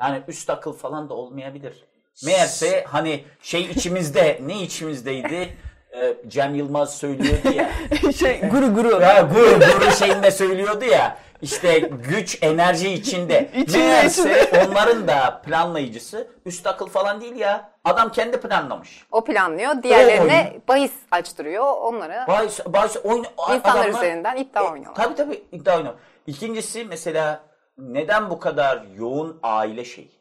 Yani 0.00 0.22
üst 0.28 0.50
akıl 0.50 0.72
falan 0.72 1.08
da 1.08 1.14
olmayabilir. 1.14 1.86
Meğerse 2.24 2.84
hani 2.88 3.24
şey 3.42 3.62
içimizde 3.62 4.38
ne 4.46 4.62
içimizdeydi? 4.62 5.56
Ee, 5.96 6.16
Cem 6.28 6.54
Yılmaz 6.54 6.96
söylüyordu 6.98 7.48
ya. 7.56 7.70
şey 8.12 8.40
guru 8.40 8.74
guru. 8.74 9.02
Ha, 9.04 9.20
guru 9.20 9.58
guru 9.60 9.90
şeyinde 9.98 10.30
söylüyordu 10.30 10.84
ya. 10.84 11.18
İşte 11.42 11.78
güç 11.78 12.38
enerji 12.42 12.92
içinde. 12.92 13.50
İçinde, 13.56 13.78
Meğerse 13.78 14.50
onların 14.68 15.08
da 15.08 15.42
planlayıcısı 15.46 16.28
üst 16.46 16.66
akıl 16.66 16.86
falan 16.86 17.20
değil 17.20 17.36
ya. 17.36 17.70
Adam 17.84 18.12
kendi 18.12 18.40
planlamış. 18.40 19.06
O 19.10 19.24
planlıyor. 19.24 19.82
Diğerlerine 19.82 20.60
bahis 20.68 20.92
açtırıyor. 21.10 21.76
Onlara 21.76 22.26
Bahis, 22.28 22.60
bahis 22.66 22.96
oyun, 23.04 23.24
insanlar 23.54 23.60
adamlar- 23.84 23.88
üzerinden 23.88 24.36
iddia 24.36 24.62
E, 24.62 24.70
oynuyorlar. 24.70 25.04
Tabii 25.04 25.14
tabii 25.14 25.42
iddia 25.52 25.76
oynuyor. 25.76 25.94
İkincisi 26.26 26.84
mesela 26.84 27.40
neden 27.78 28.30
bu 28.30 28.38
kadar 28.38 28.82
yoğun 28.96 29.40
aile 29.42 29.84
şeyi? 29.84 30.12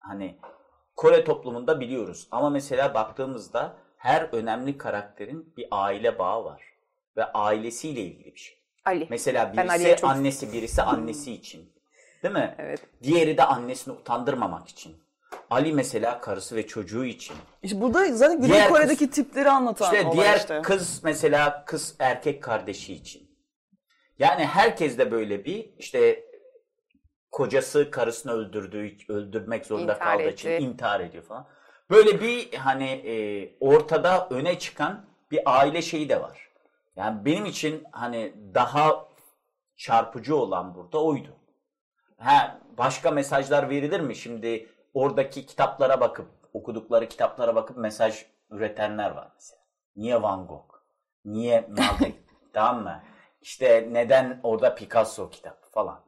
Hani 0.00 0.36
Kore 0.96 1.24
toplumunda 1.24 1.80
biliyoruz 1.80 2.28
ama 2.30 2.50
mesela 2.50 2.94
baktığımızda 2.94 3.76
her 3.96 4.22
önemli 4.32 4.78
karakterin 4.78 5.54
bir 5.56 5.66
aile 5.70 6.18
bağı 6.18 6.44
var. 6.44 6.62
Ve 7.16 7.24
ailesiyle 7.24 8.00
ilgili 8.00 8.34
bir 8.34 8.40
şey. 8.40 8.58
Ali. 8.84 9.06
Mesela 9.10 9.52
birisi 9.52 9.96
çok- 10.00 10.10
annesi, 10.10 10.52
birisi 10.52 10.82
annesi 10.82 11.32
için. 11.32 11.72
Değil 12.22 12.34
mi? 12.34 12.54
Evet. 12.58 12.80
Diğeri 13.02 13.36
de 13.36 13.44
annesini 13.44 13.94
utandırmamak 13.94 14.68
için. 14.68 14.96
Ali 15.50 15.72
mesela 15.72 16.20
karısı 16.20 16.56
ve 16.56 16.66
çocuğu 16.66 17.04
için. 17.04 17.36
İşte 17.62 17.80
burada 17.80 18.12
zaten 18.16 18.36
Güney 18.36 18.50
Diğer 18.50 18.68
Kore'deki 18.68 19.10
tipleri 19.10 19.50
anlatan 19.50 19.94
İşte 19.94 20.06
olay 20.06 20.16
diğer 20.16 20.36
işte. 20.36 20.62
kız 20.62 21.00
mesela 21.04 21.64
kız 21.64 21.94
erkek 21.98 22.42
kardeşi 22.42 22.94
için. 22.94 23.30
Yani 24.18 24.46
herkes 24.46 24.98
de 24.98 25.10
böyle 25.10 25.44
bir 25.44 25.70
işte 25.78 26.24
kocası 27.32 27.90
karısını 27.90 28.32
öldürdüğü 28.32 28.96
öldürmek 29.08 29.66
zorunda 29.66 29.92
İntihar 29.92 30.18
kaldığı 30.18 30.30
için 30.30 30.50
etti. 30.50 30.64
intihar 30.64 31.00
ediyor 31.00 31.24
falan. 31.24 31.46
Böyle 31.90 32.20
bir 32.20 32.54
hani 32.54 32.90
e, 32.90 33.14
ortada 33.60 34.28
öne 34.30 34.58
çıkan 34.58 35.04
bir 35.30 35.40
aile 35.44 35.82
şeyi 35.82 36.08
de 36.08 36.20
var. 36.20 36.48
Yani 36.96 37.24
benim 37.24 37.46
için 37.46 37.84
hani 37.92 38.34
daha 38.54 39.08
çarpıcı 39.76 40.36
olan 40.36 40.74
burada 40.74 41.02
oydu. 41.02 41.36
Ha, 42.18 42.60
başka 42.78 43.10
mesajlar 43.10 43.70
verilir 43.70 44.00
mi? 44.00 44.16
Şimdi 44.16 44.68
oradaki 44.94 45.46
kitaplara 45.46 46.00
bakıp, 46.00 46.28
okudukları 46.52 47.08
kitaplara 47.08 47.54
bakıp 47.54 47.76
mesaj 47.76 48.26
üretenler 48.50 49.10
var 49.10 49.28
mesela. 49.34 49.62
Niye 49.96 50.22
Van 50.22 50.46
Gogh? 50.46 50.74
Niye 51.24 51.68
Malbec? 51.68 52.14
tamam 52.52 52.82
mı? 52.82 53.02
İşte 53.42 53.88
neden 53.90 54.40
orada 54.42 54.74
Picasso 54.74 55.30
kitap 55.30 55.72
falan. 55.72 56.00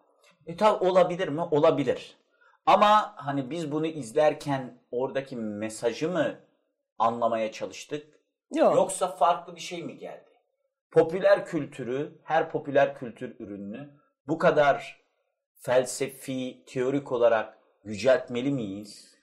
E 0.47 0.57
tabi 0.57 0.85
olabilir 0.85 1.29
mi? 1.29 1.41
Olabilir. 1.41 2.17
Ama 2.67 3.15
hani 3.17 3.51
biz 3.51 3.73
bunu 3.73 3.87
izlerken 3.87 4.79
oradaki 4.91 5.37
mesajı 5.37 6.09
mı 6.09 6.41
anlamaya 6.99 7.53
çalıştık? 7.53 8.21
Yok. 8.55 8.75
Yoksa 8.77 9.09
farklı 9.09 9.57
bir 9.57 9.61
şey 9.61 9.83
mi 9.83 9.99
geldi? 9.99 10.31
Popüler 10.91 11.47
kültürü, 11.47 12.19
her 12.25 12.51
popüler 12.51 12.95
kültür 12.95 13.37
ürününü 13.39 13.91
bu 14.29 14.39
kadar 14.39 15.05
felsefi, 15.61 16.65
teorik 16.67 17.13
olarak 17.13 17.59
yüceltmeli 17.85 18.51
miyiz? 18.51 19.15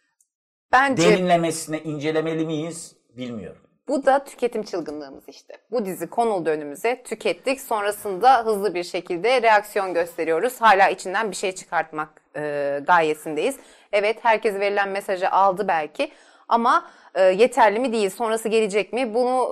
Bence 0.71 1.03
Derinlemesine 1.03 1.83
incelemeli 1.83 2.45
miyiz? 2.45 2.97
Bilmiyorum. 3.09 3.70
Bu 3.87 4.05
da 4.05 4.23
tüketim 4.23 4.63
çılgınlığımız 4.63 5.23
işte. 5.27 5.57
Bu 5.71 5.85
dizi 5.85 6.07
konuldu 6.07 6.49
önümüze, 6.49 7.03
tükettik. 7.03 7.61
Sonrasında 7.61 8.45
hızlı 8.45 8.75
bir 8.75 8.83
şekilde 8.83 9.41
reaksiyon 9.41 9.93
gösteriyoruz. 9.93 10.61
Hala 10.61 10.89
içinden 10.89 11.31
bir 11.31 11.35
şey 11.35 11.51
çıkartmak 11.51 12.21
e, 12.35 12.79
gayesindeyiz. 12.87 13.55
Evet 13.91 14.17
herkes 14.21 14.55
verilen 14.55 14.89
mesajı 14.89 15.31
aldı 15.31 15.67
belki 15.67 16.11
ama 16.47 16.85
e, 17.15 17.21
yeterli 17.21 17.79
mi 17.79 17.91
değil, 17.93 18.09
sonrası 18.09 18.49
gelecek 18.49 18.93
mi? 18.93 19.13
Bunu 19.13 19.47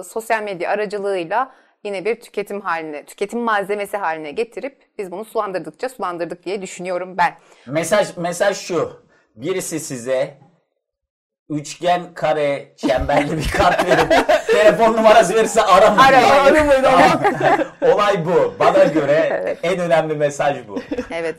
e, 0.00 0.02
sosyal 0.02 0.42
medya 0.42 0.70
aracılığıyla 0.70 1.52
yine 1.84 2.04
bir 2.04 2.20
tüketim 2.20 2.60
haline, 2.60 3.04
tüketim 3.04 3.40
malzemesi 3.40 3.96
haline 3.96 4.30
getirip 4.30 4.78
biz 4.98 5.10
bunu 5.10 5.24
sulandırdıkça 5.24 5.88
sulandırdık 5.88 6.44
diye 6.44 6.62
düşünüyorum 6.62 7.16
ben. 7.18 7.34
Mesaj 7.66 8.16
mesaj 8.16 8.56
şu. 8.56 9.04
Birisi 9.36 9.80
size 9.80 10.38
üçgen, 11.48 12.14
kare, 12.14 12.68
çemberli 12.76 13.36
bir 13.36 13.48
kart 13.48 13.86
verip 13.86 14.28
telefon 14.46 14.92
numarası 14.96 15.34
verirse 15.34 15.62
aramayın. 15.62 16.14
Aramayın. 16.14 16.84
Aramayın. 16.84 17.66
Olay 17.94 18.24
bu. 18.26 18.54
Bana 18.60 18.84
göre 18.84 19.56
en 19.62 19.78
önemli 19.78 20.14
mesaj 20.14 20.68
bu. 20.68 20.78
Evet. 21.10 21.36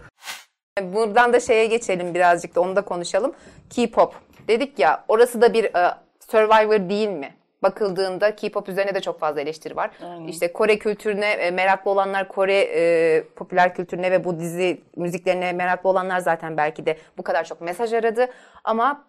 Buradan 0.81 1.33
da 1.33 1.39
şeye 1.39 1.65
geçelim 1.65 2.13
birazcık 2.13 2.55
da 2.55 2.61
onu 2.61 2.75
da 2.75 2.81
konuşalım. 2.81 3.35
K-pop. 3.69 4.13
Dedik 4.47 4.79
ya 4.79 5.03
orası 5.07 5.41
da 5.41 5.53
bir 5.53 5.63
e, 5.63 5.93
Survivor 6.31 6.89
değil 6.89 7.09
mi? 7.09 7.33
Bakıldığında 7.63 8.35
K-pop 8.35 8.69
üzerine 8.69 8.95
de 8.95 9.01
çok 9.01 9.19
fazla 9.19 9.41
eleştiri 9.41 9.75
var. 9.75 9.91
İşte 10.27 10.53
Kore 10.53 10.79
kültürüne 10.79 11.31
e, 11.31 11.51
meraklı 11.51 11.91
olanlar, 11.91 12.27
Kore 12.27 12.59
e, 12.59 13.23
popüler 13.35 13.75
kültürüne 13.75 14.11
ve 14.11 14.23
bu 14.23 14.39
dizi 14.39 14.81
müziklerine 14.95 15.53
meraklı 15.53 15.89
olanlar 15.89 16.19
zaten 16.19 16.57
belki 16.57 16.85
de 16.85 16.97
bu 17.17 17.23
kadar 17.23 17.43
çok 17.43 17.61
mesaj 17.61 17.93
aradı. 17.93 18.27
Ama 18.63 19.03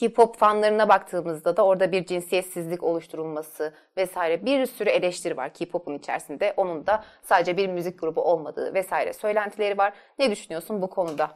K-pop 0.00 0.36
fanlarına 0.38 0.88
baktığımızda 0.88 1.56
da 1.56 1.66
orada 1.66 1.92
bir 1.92 2.04
cinsiyetsizlik 2.04 2.82
oluşturulması 2.82 3.72
vesaire 3.96 4.46
bir 4.46 4.66
sürü 4.66 4.90
eleştiri 4.90 5.36
var 5.36 5.54
K-pop'un 5.54 5.98
içerisinde. 5.98 6.54
Onun 6.56 6.86
da 6.86 7.04
sadece 7.22 7.56
bir 7.56 7.68
müzik 7.68 8.00
grubu 8.00 8.22
olmadığı 8.22 8.74
vesaire 8.74 9.12
söylentileri 9.12 9.78
var. 9.78 9.92
Ne 10.18 10.30
düşünüyorsun 10.30 10.82
bu 10.82 10.90
konuda? 10.90 11.30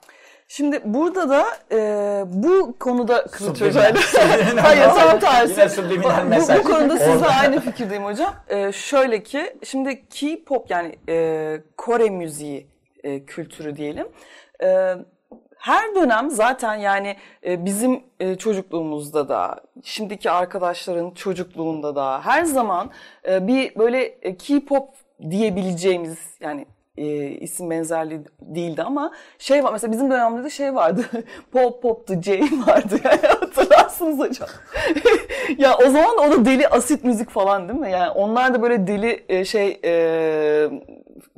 Şimdi 0.48 0.80
burada 0.84 1.28
da 1.28 1.44
e, 1.72 1.78
bu 2.26 2.78
konuda 2.78 3.26
çocuğa... 3.58 3.82
Hayır 4.62 4.84
tam 4.84 5.20
tersi. 5.20 5.82
Bu-. 5.82 6.58
Bu, 6.58 6.62
konuda 6.62 6.98
sizle 6.98 7.26
aynı 7.26 7.60
fikirdeyim 7.60 8.04
hocam. 8.04 8.34
E, 8.48 8.72
şöyle 8.72 9.22
ki 9.22 9.56
şimdi 9.64 10.08
K-pop 10.08 10.70
yani 10.70 10.98
e, 11.08 11.60
Kore 11.76 12.10
müziği 12.10 12.66
e, 13.04 13.24
kültürü 13.24 13.76
diyelim. 13.76 14.08
E, 14.62 14.94
her 15.64 15.94
dönem 15.94 16.30
zaten 16.30 16.74
yani 16.74 17.16
e, 17.46 17.64
bizim 17.64 18.02
e, 18.20 18.36
çocukluğumuzda 18.36 19.28
da, 19.28 19.60
şimdiki 19.82 20.30
arkadaşların 20.30 21.10
çocukluğunda 21.10 21.96
da 21.96 22.20
her 22.24 22.44
zaman 22.44 22.90
e, 23.28 23.46
bir 23.46 23.74
böyle 23.78 24.18
K-pop 24.36 24.88
diyebileceğimiz 25.30 26.18
yani 26.40 26.66
e, 26.96 27.06
isim 27.28 27.70
benzerliği 27.70 28.20
değildi 28.40 28.82
ama 28.82 29.12
şey 29.38 29.64
var 29.64 29.72
mesela 29.72 29.92
bizim 29.92 30.10
dönemde 30.10 30.44
de 30.44 30.50
şey 30.50 30.74
vardı 30.74 31.04
Pop 31.52 31.82
Pop 31.82 32.06
the 32.06 32.22
J 32.22 32.40
vardı 32.66 33.00
hatırlarsınız 33.40 34.18
hocam. 34.18 34.48
ya 35.58 35.76
o 35.76 35.90
zaman 35.90 36.18
o 36.18 36.30
da 36.30 36.44
deli 36.44 36.68
asit 36.68 37.04
müzik 37.04 37.30
falan 37.30 37.68
değil 37.68 37.80
mi? 37.80 37.90
Yani 37.90 38.10
onlar 38.10 38.54
da 38.54 38.62
böyle 38.62 38.86
deli 38.86 39.24
e, 39.28 39.44
şey 39.44 39.80
e, 39.84 40.70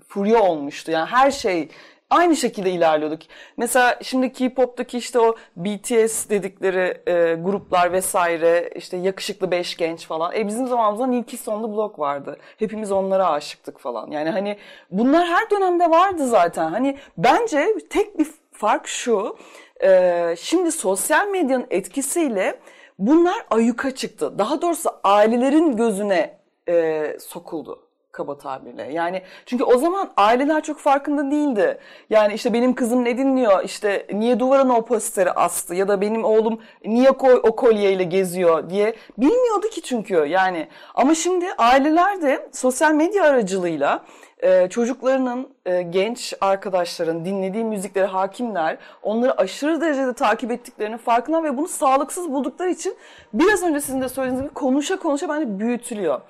furya 0.08 0.42
olmuştu. 0.42 0.90
Yani 0.90 1.06
her 1.06 1.30
şey 1.30 1.68
aynı 2.10 2.36
şekilde 2.36 2.70
ilerliyorduk. 2.70 3.20
Mesela 3.56 3.98
şimdi 4.02 4.32
K-pop'taki 4.32 4.98
işte 4.98 5.20
o 5.20 5.36
BTS 5.56 6.28
dedikleri 6.28 7.02
e, 7.06 7.34
gruplar 7.34 7.92
vesaire 7.92 8.70
işte 8.76 8.96
yakışıklı 8.96 9.50
beş 9.50 9.76
genç 9.76 10.06
falan. 10.06 10.34
E 10.34 10.46
bizim 10.46 10.66
zamanımızda 10.66 11.06
New 11.06 11.30
Kids 11.30 11.48
on 11.48 11.62
the 11.62 12.00
vardı. 12.02 12.38
Hepimiz 12.58 12.92
onlara 12.92 13.30
aşıktık 13.30 13.78
falan. 13.78 14.10
Yani 14.10 14.30
hani 14.30 14.58
bunlar 14.90 15.26
her 15.26 15.50
dönemde 15.50 15.90
vardı 15.90 16.28
zaten. 16.28 16.70
Hani 16.70 16.98
bence 17.18 17.74
tek 17.90 18.18
bir 18.18 18.26
fark 18.52 18.86
şu. 18.86 19.36
e, 19.82 20.34
şimdi 20.38 20.72
sosyal 20.72 21.28
medyanın 21.28 21.66
etkisiyle 21.70 22.60
bunlar 22.98 23.46
ayyuka 23.50 23.94
çıktı. 23.94 24.38
Daha 24.38 24.62
doğrusu 24.62 24.90
ailelerin 25.04 25.76
gözüne 25.76 26.38
e, 26.68 27.16
sokuldu 27.20 27.85
kaba 28.16 28.38
tabirle. 28.38 28.92
Yani 28.92 29.22
çünkü 29.46 29.64
o 29.64 29.78
zaman 29.78 30.10
aileler 30.16 30.62
çok 30.62 30.78
farkında 30.78 31.30
değildi. 31.30 31.78
Yani 32.10 32.34
işte 32.34 32.52
benim 32.52 32.74
kızım 32.74 33.04
ne 33.04 33.18
dinliyor, 33.18 33.64
işte 33.64 34.06
niye 34.12 34.38
duvarına 34.38 34.76
o 34.76 34.84
posteri 34.84 35.32
astı 35.32 35.74
ya 35.74 35.88
da 35.88 36.00
benim 36.00 36.24
oğlum 36.24 36.60
niye 36.84 37.08
ko- 37.08 37.40
o 37.48 37.56
kolyeyle 37.56 38.04
geziyor 38.04 38.70
diye 38.70 38.94
bilmiyordu 39.18 39.68
ki 39.68 39.82
çünkü 39.82 40.14
yani. 40.14 40.68
Ama 40.94 41.14
şimdi 41.14 41.46
aileler 41.58 42.22
de 42.22 42.48
sosyal 42.52 42.92
medya 42.92 43.24
aracılığıyla 43.24 44.04
e, 44.42 44.68
çocuklarının, 44.68 45.48
e, 45.66 45.82
genç 45.82 46.34
arkadaşların 46.40 47.24
dinlediği 47.24 47.64
müziklere 47.64 48.06
hakimler, 48.06 48.78
onları 49.02 49.40
aşırı 49.40 49.80
derecede 49.80 50.12
takip 50.12 50.50
ettiklerinin 50.50 50.96
farkında 50.96 51.42
ve 51.42 51.56
bunu 51.56 51.68
sağlıksız 51.68 52.32
buldukları 52.32 52.70
için 52.70 52.96
biraz 53.32 53.62
önce 53.62 53.80
sizin 53.80 54.00
de 54.00 54.08
söylediğiniz 54.08 54.42
gibi 54.42 54.54
konuşa 54.54 54.96
konuşa 54.96 55.28
bence 55.28 55.58
büyütülüyor. 55.58 56.20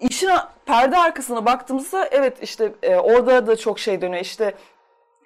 İşin 0.00 0.30
perde 0.66 0.98
arkasına 0.98 1.46
baktığımızda 1.46 2.08
evet 2.10 2.42
işte 2.42 2.72
e, 2.82 2.96
orada 2.96 3.46
da 3.46 3.56
çok 3.56 3.78
şey 3.78 4.00
dönüyor. 4.00 4.22
İşte 4.22 4.54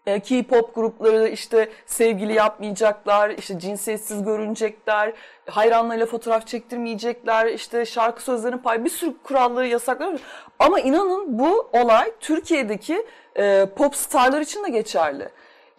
e, 0.07 0.21
K-pop 0.21 0.75
grupları 0.75 1.29
işte 1.29 1.69
sevgili 1.87 2.33
yapmayacaklar, 2.33 3.31
işte 3.31 3.59
cinsiyetsiz 3.59 4.25
görünecekler, 4.25 5.13
hayranlarıyla 5.47 6.07
fotoğraf 6.07 6.47
çektirmeyecekler, 6.47 7.47
işte 7.47 7.87
şarkı 7.87 8.23
sözlerinin 8.23 8.59
pay 8.59 8.85
bir 8.85 8.91
sürü 8.91 9.15
kuralları, 9.23 9.67
yasakları. 9.67 10.13
var. 10.13 10.21
Ama 10.59 10.81
inanın 10.81 11.39
bu 11.39 11.69
olay 11.73 12.13
Türkiye'deki 12.21 13.07
e, 13.37 13.67
pop 13.77 13.97
starlar 13.97 14.41
için 14.41 14.65
de 14.65 14.69
geçerli. 14.69 15.29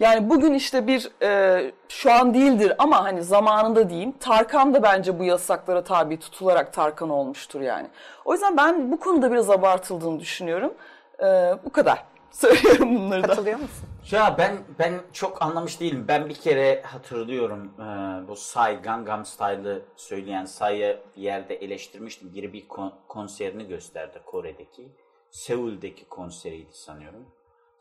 Yani 0.02 0.30
bugün 0.30 0.54
işte 0.54 0.88
bir 0.88 1.12
e, 1.22 1.72
şu 1.90 2.12
an 2.14 2.34
değildir 2.34 2.74
ama 2.78 3.04
hani 3.04 3.24
zamanında 3.24 3.90
diyeyim 3.90 4.12
Tarkan 4.20 4.74
da 4.74 4.84
bence 4.84 5.20
bu 5.20 5.24
yasaklara 5.24 5.84
tabi 5.84 6.20
tutularak 6.20 6.74
Tarkan 6.74 7.10
olmuştur 7.10 7.62
yani. 7.62 7.88
O 8.26 8.34
yüzden 8.34 8.58
ben 8.58 8.92
bu 8.92 9.00
konuda 9.00 9.32
biraz 9.32 9.50
abartıldığını 9.50 10.20
düşünüyorum. 10.20 10.74
E, 11.20 11.26
bu 11.66 11.72
kadar. 11.72 12.04
Söylüyorum 12.32 12.96
bunları 12.96 13.24
da. 13.24 13.28
Katılıyor 13.28 13.60
musun? 13.60 13.90
Ya 14.12 14.36
ben 14.38 14.58
ben 14.80 14.94
çok 15.14 15.42
anlamış 15.42 15.80
değilim. 15.80 16.06
Ben 16.08 16.30
bir 16.30 16.36
kere 16.36 16.82
hatırlıyorum 16.82 17.72
e, 17.80 17.84
bu 18.28 18.34
Psy, 18.34 18.82
Gangnam 18.84 19.26
Style'ı 19.26 19.82
söyleyen 19.96 20.46
Psy'ı 20.46 21.00
bir 21.18 21.22
yerde 21.22 21.56
eleştirmiştim. 21.56 22.34
Biri 22.34 22.54
bir 22.54 22.68
kon- 22.68 22.94
konserini 23.08 23.68
gösterdi 23.68 24.20
Kore'deki. 24.26 24.88
Seul'deki 25.32 26.06
konseriydi 26.06 26.74
sanıyorum. 26.74 27.26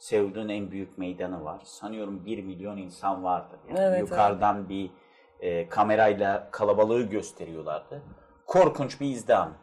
Seul'ün 0.01 0.49
en 0.49 0.71
büyük 0.71 0.99
meydanı 0.99 1.45
var. 1.45 1.61
Sanıyorum 1.65 2.27
1 2.27 2.43
milyon 2.43 2.77
insan 2.77 3.25
vardı. 3.25 3.59
Yani 3.69 3.79
Evet, 3.81 4.01
yukarıdan 4.01 4.69
bir 4.69 4.91
e, 5.41 5.69
kamerayla 5.69 6.49
kalabalığı 6.51 7.03
gösteriyorlardı. 7.03 8.03
Korkunç 8.47 9.01
bir 9.01 9.07
izdiham. 9.07 9.55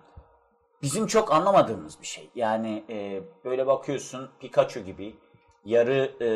Bizim 0.82 1.08
çok 1.08 1.32
anlamadığımız 1.32 2.02
bir 2.02 2.06
şey. 2.06 2.30
Yani 2.36 2.84
e, 2.90 3.22
böyle 3.46 3.68
bakıyorsun 3.68 4.30
Pikachu 4.40 4.80
gibi 4.80 5.16
yarı 5.66 6.12
e, 6.22 6.28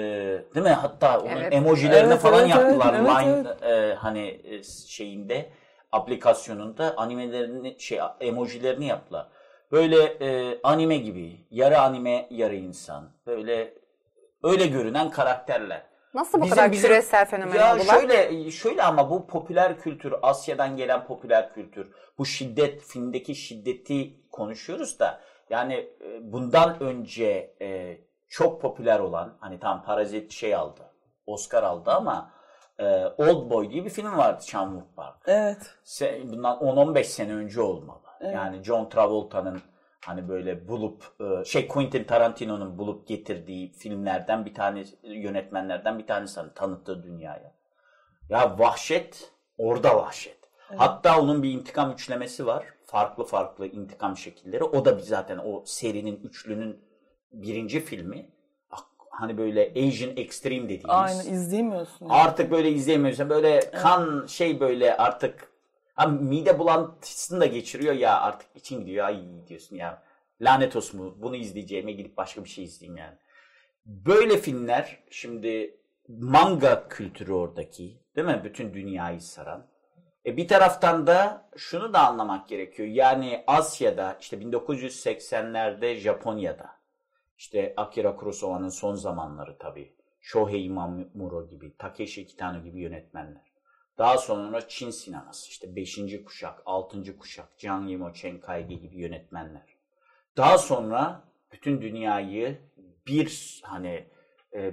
değil 0.55 0.65
mi? 0.65 0.69
Hatta 0.69 1.19
onun 1.19 1.29
Evet. 1.29 1.53
emojilerini 1.53 2.11
Evet, 2.11 2.21
falan 2.21 2.39
evet, 2.39 2.49
yaptılar. 2.49 2.93
evet, 2.93 3.09
evet, 3.25 3.59
Line 3.61 3.73
e, 3.73 3.93
hani 3.93 4.41
e, 4.43 4.63
şeyinde 4.63 5.49
aplikasyonunda 5.91 6.97
animelerini 6.97 7.75
şey 7.79 7.99
emojilerini 8.19 8.85
yaptılar. 8.85 9.27
Böyle 9.71 10.03
e, 10.03 10.59
anime 10.63 10.97
gibi 10.97 11.45
yarı 11.51 11.79
anime 11.79 12.27
yarı 12.29 12.55
insan. 12.55 13.09
Böyle 13.27 13.80
öyle 14.43 14.67
görünen 14.67 15.09
karakterler. 15.09 15.83
Nasıl 16.13 16.37
bu 16.39 16.43
Bizim- 16.43 16.55
kadar 16.55 16.71
bizim- 16.71 16.89
küresel 16.89 17.25
fenomen 17.25 17.55
ya 17.55 17.75
oldular? 17.75 17.93
şöyle 17.99 18.51
şöyle 18.51 18.83
ama 18.83 19.09
bu 19.09 19.27
popüler 19.27 19.79
kültür, 19.79 20.13
Asya'dan 20.21 20.77
gelen 20.77 21.05
popüler 21.05 21.53
kültür, 21.53 21.91
bu 22.17 22.25
şiddet, 22.25 22.81
filmdeki 22.81 23.35
şiddeti 23.35 24.29
konuşuyoruz 24.31 24.99
da 24.99 25.19
yani 25.49 25.73
e, 25.73 26.31
bundan 26.33 26.83
önce 26.83 27.53
e, 27.61 27.97
çok 28.29 28.61
popüler 28.61 28.99
olan 28.99 29.37
hani 29.39 29.59
tam 29.59 29.83
Parazit 29.83 30.31
şey 30.31 30.55
aldı, 30.55 30.81
Oscar 31.25 31.63
aldı 31.63 31.91
ama 31.91 32.31
e, 32.79 33.05
Old 33.05 33.49
Boy 33.49 33.69
diye 33.69 33.85
bir 33.85 33.89
film 33.89 34.17
vardı 34.17 34.43
Chan 34.47 34.85
Park. 34.95 35.15
Evet. 35.27 35.75
Se- 35.85 36.31
Bundan 36.31 36.57
10-15 36.57 37.03
sene 37.03 37.33
önce 37.33 37.61
olmalı. 37.61 38.01
Yani 38.21 38.63
John 38.63 38.89
Travolta'nın 38.89 39.61
hani 40.05 40.29
böyle 40.29 40.67
bulup 40.67 41.03
e, 41.19 41.45
şey 41.45 41.67
Quentin 41.67 42.03
Tarantino'nun 42.03 42.77
bulup 42.77 43.07
getirdiği 43.07 43.71
filmlerden 43.71 44.45
bir 44.45 44.53
tane 44.53 44.83
yönetmenlerden 45.03 45.99
bir 45.99 46.07
tanesi 46.07 46.39
hani 46.39 46.53
tanıttığı 46.53 47.03
dünyaya. 47.03 47.53
Ya 48.29 48.59
vahşet 48.59 49.31
orada 49.57 49.97
vahşet. 49.97 50.37
Hatta 50.75 51.21
onun 51.21 51.43
bir 51.43 51.51
intikam 51.51 51.91
üçlemesi 51.91 52.45
var. 52.45 52.65
Farklı 52.85 53.23
farklı 53.23 53.67
intikam 53.67 54.17
şekilleri. 54.17 54.63
O 54.63 54.85
da 54.85 54.97
bir 54.97 55.03
zaten 55.03 55.39
o 55.45 55.63
serinin 55.65 56.19
üçlünün 56.23 56.81
birinci 57.31 57.79
filmi. 57.79 58.29
Hani 59.09 59.37
böyle 59.37 59.71
Asian 59.71 60.17
Extreme 60.17 60.63
dediğimiz. 60.63 60.85
Aynen 60.89 61.33
izleyemiyorsun. 61.33 62.05
yani. 62.05 62.13
Artık 62.13 62.51
böyle 62.51 62.71
izleyemiyorsun. 62.71 63.29
Böyle 63.29 63.71
kan 63.71 64.25
şey 64.27 64.59
böyle 64.59 64.97
artık 64.97 65.50
ha, 65.93 66.07
mide 66.07 66.59
bulantısını 66.59 67.41
da 67.41 67.45
geçiriyor 67.45 67.93
ya 67.93 68.21
artık 68.21 68.47
için 68.55 68.79
gidiyor. 68.79 69.05
Ay 69.05 69.23
diyorsun 69.47 69.75
ya. 69.75 70.03
Lanet 70.41 70.75
olsun 70.75 70.99
bu. 70.99 71.21
Bunu 71.21 71.35
izleyeceğime 71.35 71.91
gidip 71.91 72.17
başka 72.17 72.43
bir 72.43 72.49
şey 72.49 72.63
izleyeyim 72.63 72.97
yani. 72.97 73.17
Böyle 73.85 74.37
filmler 74.37 75.03
şimdi 75.09 75.77
manga 76.07 76.87
kültürü 76.87 77.31
oradaki 77.31 77.99
değil 78.15 78.27
mi? 78.27 78.41
Bütün 78.43 78.73
dünyayı 78.73 79.21
saran. 79.21 79.67
E 80.25 80.37
bir 80.37 80.47
taraftan 80.47 81.07
da 81.07 81.49
şunu 81.57 81.93
da 81.93 82.07
anlamak 82.07 82.47
gerekiyor. 82.47 82.89
Yani 82.89 83.43
Asya'da 83.47 84.17
işte 84.21 84.37
1980'lerde 84.37 85.95
Japonya'da 85.95 86.81
işte 87.37 87.73
Akira 87.77 88.15
Kurosawa'nın 88.15 88.69
son 88.69 88.95
zamanları 88.95 89.57
tabii. 89.57 89.95
Shohei 90.21 90.69
Mamuro 90.69 91.47
gibi, 91.47 91.77
Takeshi 91.77 92.25
Kitano 92.25 92.63
gibi 92.63 92.79
yönetmenler. 92.79 93.50
Daha 93.97 94.17
sonra 94.17 94.67
Çin 94.67 94.89
sineması 94.89 95.49
işte 95.49 95.75
5. 95.75 95.99
kuşak, 96.25 96.61
6. 96.65 97.17
kuşak, 97.17 97.47
Jiang 97.57 97.89
Yimou, 97.89 98.13
Chen 98.13 98.39
Kaige 98.39 98.75
gibi 98.75 98.97
yönetmenler. 98.97 99.77
Daha 100.37 100.57
sonra 100.57 101.21
bütün 101.51 101.81
dünyayı 101.81 102.61
bir 103.07 103.61
hani 103.63 104.05
e, 104.55 104.71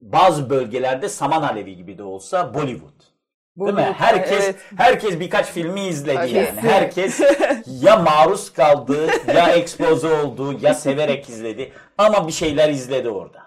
bazı 0.00 0.50
bölgelerde 0.50 1.08
saman 1.08 1.42
alevi 1.42 1.76
gibi 1.76 1.98
de 1.98 2.02
olsa 2.02 2.54
Bollywood. 2.54 3.16
Değil 3.56 3.74
mi? 3.74 3.94
Herkes 3.98 4.44
evet. 4.44 4.56
herkes 4.76 5.20
birkaç 5.20 5.46
filmi 5.46 5.80
izledi 5.80 6.34
yani. 6.34 6.60
Herkes 6.60 7.20
ya 7.66 7.96
maruz 7.96 8.52
kaldı, 8.52 9.06
ya 9.34 9.48
ekspoze 9.48 10.08
oldu, 10.08 10.58
ya 10.60 10.74
severek 10.74 11.28
izledi 11.28 11.72
ama 11.98 12.26
bir 12.26 12.32
şeyler 12.32 12.68
izledi 12.68 13.08
orada. 13.08 13.42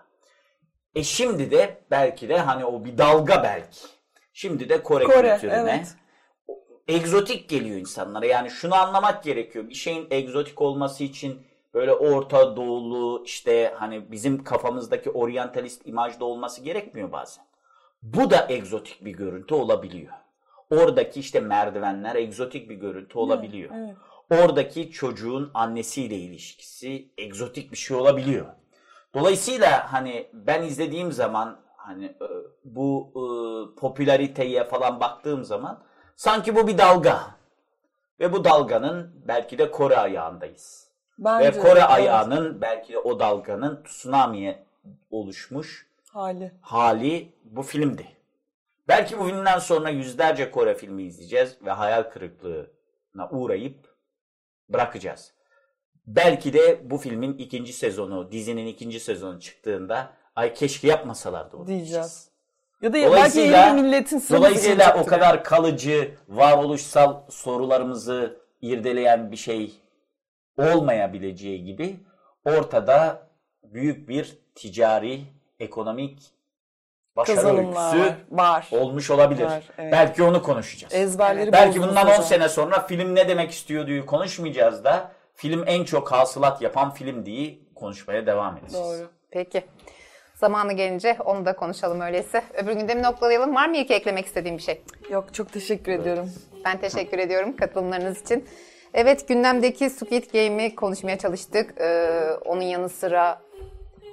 E 0.95 1.03
şimdi 1.03 1.51
de 1.51 1.77
belki 1.91 2.29
de 2.29 2.39
hani 2.39 2.65
o 2.65 2.85
bir 2.85 2.97
dalga 2.97 3.43
belki. 3.43 3.79
Şimdi 4.39 4.69
de 4.69 4.84
Kore, 4.84 5.04
Kore, 5.04 5.32
kültürüne 5.34 5.56
evet. 5.56 5.95
egzotik 6.88 7.49
geliyor 7.49 7.78
insanlara. 7.78 8.25
Yani 8.25 8.49
şunu 8.49 8.75
anlamak 8.75 9.23
gerekiyor. 9.23 9.69
Bir 9.69 9.73
şeyin 9.73 10.08
egzotik 10.12 10.62
olması 10.62 11.04
için 11.04 11.41
böyle 11.73 11.93
Orta 11.93 12.56
Doğulu 12.56 13.23
işte 13.25 13.73
hani 13.78 14.12
bizim 14.12 14.43
kafamızdaki 14.43 15.10
oryantalist 15.10 15.88
imajda 15.88 16.25
olması 16.25 16.62
gerekmiyor 16.62 17.12
bazen. 17.12 17.43
Bu 18.02 18.30
da 18.30 18.47
egzotik 18.49 19.06
bir 19.06 19.12
görüntü 19.12 19.56
olabiliyor. 19.56 20.13
Oradaki 20.69 21.19
işte 21.19 21.39
merdivenler 21.39 22.15
egzotik 22.15 22.69
bir 22.69 22.75
görüntü 22.75 23.17
olabiliyor. 23.17 23.71
evet. 23.75 23.95
Oradaki 24.32 24.91
çocuğun 24.91 25.52
annesiyle 25.54 26.15
ilişkisi 26.15 27.10
egzotik 27.17 27.71
bir 27.71 27.78
şey 27.78 27.97
olabiliyor. 27.97 28.45
Dolayısıyla 29.13 29.93
hani 29.93 30.30
ben 30.34 30.63
izlediğim 30.63 31.12
zaman 31.12 31.68
hani 31.89 32.06
e, 32.06 32.28
bu 32.63 33.12
e, 33.15 33.21
popülariteye 33.80 34.63
falan 34.63 34.99
baktığım 34.99 35.43
zaman 35.43 35.84
sanki 36.15 36.56
bu 36.56 36.67
bir 36.67 36.78
dalga. 36.78 37.21
Ve 38.19 38.34
bu 38.34 38.43
dalganın 38.43 39.12
belki 39.28 39.58
de 39.58 39.71
Kore 39.71 39.97
ayağındayız. 39.97 40.88
Bence, 41.19 41.47
Ve 41.47 41.60
Kore 41.60 41.80
evet, 41.80 41.89
ayağının 41.89 42.62
belki 42.62 42.93
de 42.93 42.99
o 42.99 43.19
dalganın 43.19 43.84
tsunami'ye 43.84 44.63
oluşmuş 45.12 45.88
hali. 46.10 46.52
hali 46.62 47.34
bu 47.43 47.62
filmdi. 47.62 48.08
Belki 48.88 49.19
bu 49.19 49.23
filmden 49.23 49.60
sonra 49.60 49.89
yüzlerce 49.89 50.52
Kore 50.52 50.75
filmi 50.75 51.04
izleyeceğiz 51.04 51.58
ve 51.65 51.71
hayal 51.71 52.04
kırıklığına 52.04 53.30
uğrayıp 53.32 53.95
bırakacağız. 54.69 55.34
Belki 56.08 56.54
de 56.54 56.89
bu 56.89 56.97
filmin 56.97 57.34
ikinci 57.38 57.73
sezonu, 57.73 58.32
dizinin 58.32 58.67
ikinci 58.67 58.99
sezonu 58.99 59.39
çıktığında 59.39 60.18
ay 60.39 60.54
keşke 60.54 60.88
yapmasalardı 60.88 61.58
onu 61.58 61.67
Diyeceğiz. 61.67 62.30
Ya 62.82 62.93
da 62.93 62.97
belki 62.97 63.39
yeni 63.39 63.82
milletin 63.82 64.23
dolayısıyla 64.30 64.97
o 65.02 65.06
kadar 65.06 65.43
kalıcı, 65.43 66.15
varoluşsal 66.30 67.21
sorularımızı 67.30 68.39
irdeleyen 68.62 69.32
bir 69.32 69.38
şey 69.38 69.73
olmayabileceği 70.58 71.63
gibi 71.63 71.95
ortada 72.45 73.28
büyük 73.63 74.10
bir 74.10 74.38
ticari, 74.56 75.21
ekonomik 75.60 76.19
başarı 77.15 77.47
öyküsü 77.47 77.75
var. 77.75 78.15
var. 78.32 78.67
olmuş 78.71 79.12
olabilir. 79.12 79.45
Var, 79.45 79.63
evet. 79.78 79.91
Belki 79.91 80.23
onu 80.23 80.43
konuşacağız. 80.43 80.93
Ezberleri 80.93 81.52
Belki 81.52 81.82
bundan 81.82 82.08
o 82.08 82.10
10 82.10 82.13
zaman. 82.13 82.21
sene 82.21 82.49
sonra 82.49 82.80
film 82.88 83.15
ne 83.15 83.28
demek 83.28 83.52
istiyorduyu 83.52 84.06
konuşmayacağız 84.06 84.84
da 84.84 85.12
film 85.34 85.63
en 85.67 85.84
çok 85.84 86.12
hasılat 86.12 86.62
yapan 86.62 86.93
film 86.93 87.25
diye 87.25 87.60
konuşmaya 87.75 88.25
devam 88.25 88.58
edeceğiz. 88.58 88.86
Doğru. 88.86 89.10
Peki. 89.32 89.63
Zamanı 90.39 90.73
gelince 90.73 91.17
onu 91.25 91.45
da 91.45 91.56
konuşalım 91.56 92.02
öyleyse. 92.02 92.43
Öbür 92.54 92.71
gündemi 92.71 93.04
noktalayalım. 93.04 93.56
Var 93.56 93.69
mı 93.69 93.78
ilk 93.78 93.91
eklemek 93.91 94.25
istediğim 94.25 94.58
bir 94.58 94.62
şey? 94.63 94.82
Yok 95.10 95.34
çok 95.34 95.54
teşekkür 95.54 95.91
ediyorum. 95.91 96.30
Ben 96.65 96.78
teşekkür 96.78 97.19
ediyorum 97.19 97.56
katılımlarınız 97.56 98.21
için. 98.21 98.45
Evet 98.93 99.28
gündemdeki 99.28 99.89
Squid 99.89 100.23
Game'i 100.34 100.75
konuşmaya 100.75 101.17
çalıştık. 101.17 101.82
Ee, 101.82 102.10
onun 102.45 102.62
yanı 102.62 102.89
sıra 102.89 103.41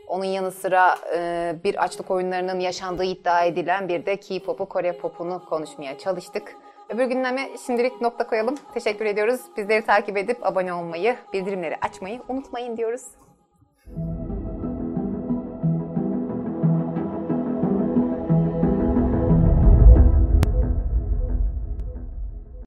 onun 0.06 0.24
yanı 0.24 0.52
sıra 0.52 0.96
e, 1.14 1.54
bir 1.64 1.84
açlık 1.84 2.10
oyunlarının 2.10 2.60
yaşandığı 2.60 3.04
iddia 3.04 3.44
edilen 3.44 3.88
bir 3.88 4.06
de 4.06 4.16
K-pop'u, 4.16 4.66
Kore 4.66 4.92
pop'unu 4.92 5.44
konuşmaya 5.44 5.98
çalıştık. 5.98 6.56
Öbür 6.88 7.04
gündeme 7.04 7.48
şimdilik 7.66 8.00
nokta 8.00 8.26
koyalım. 8.26 8.54
Teşekkür 8.74 9.04
ediyoruz. 9.04 9.40
Bizleri 9.56 9.86
takip 9.86 10.16
edip 10.16 10.46
abone 10.46 10.72
olmayı, 10.72 11.16
bildirimleri 11.32 11.76
açmayı 11.82 12.20
unutmayın 12.28 12.76
diyoruz. 12.76 13.02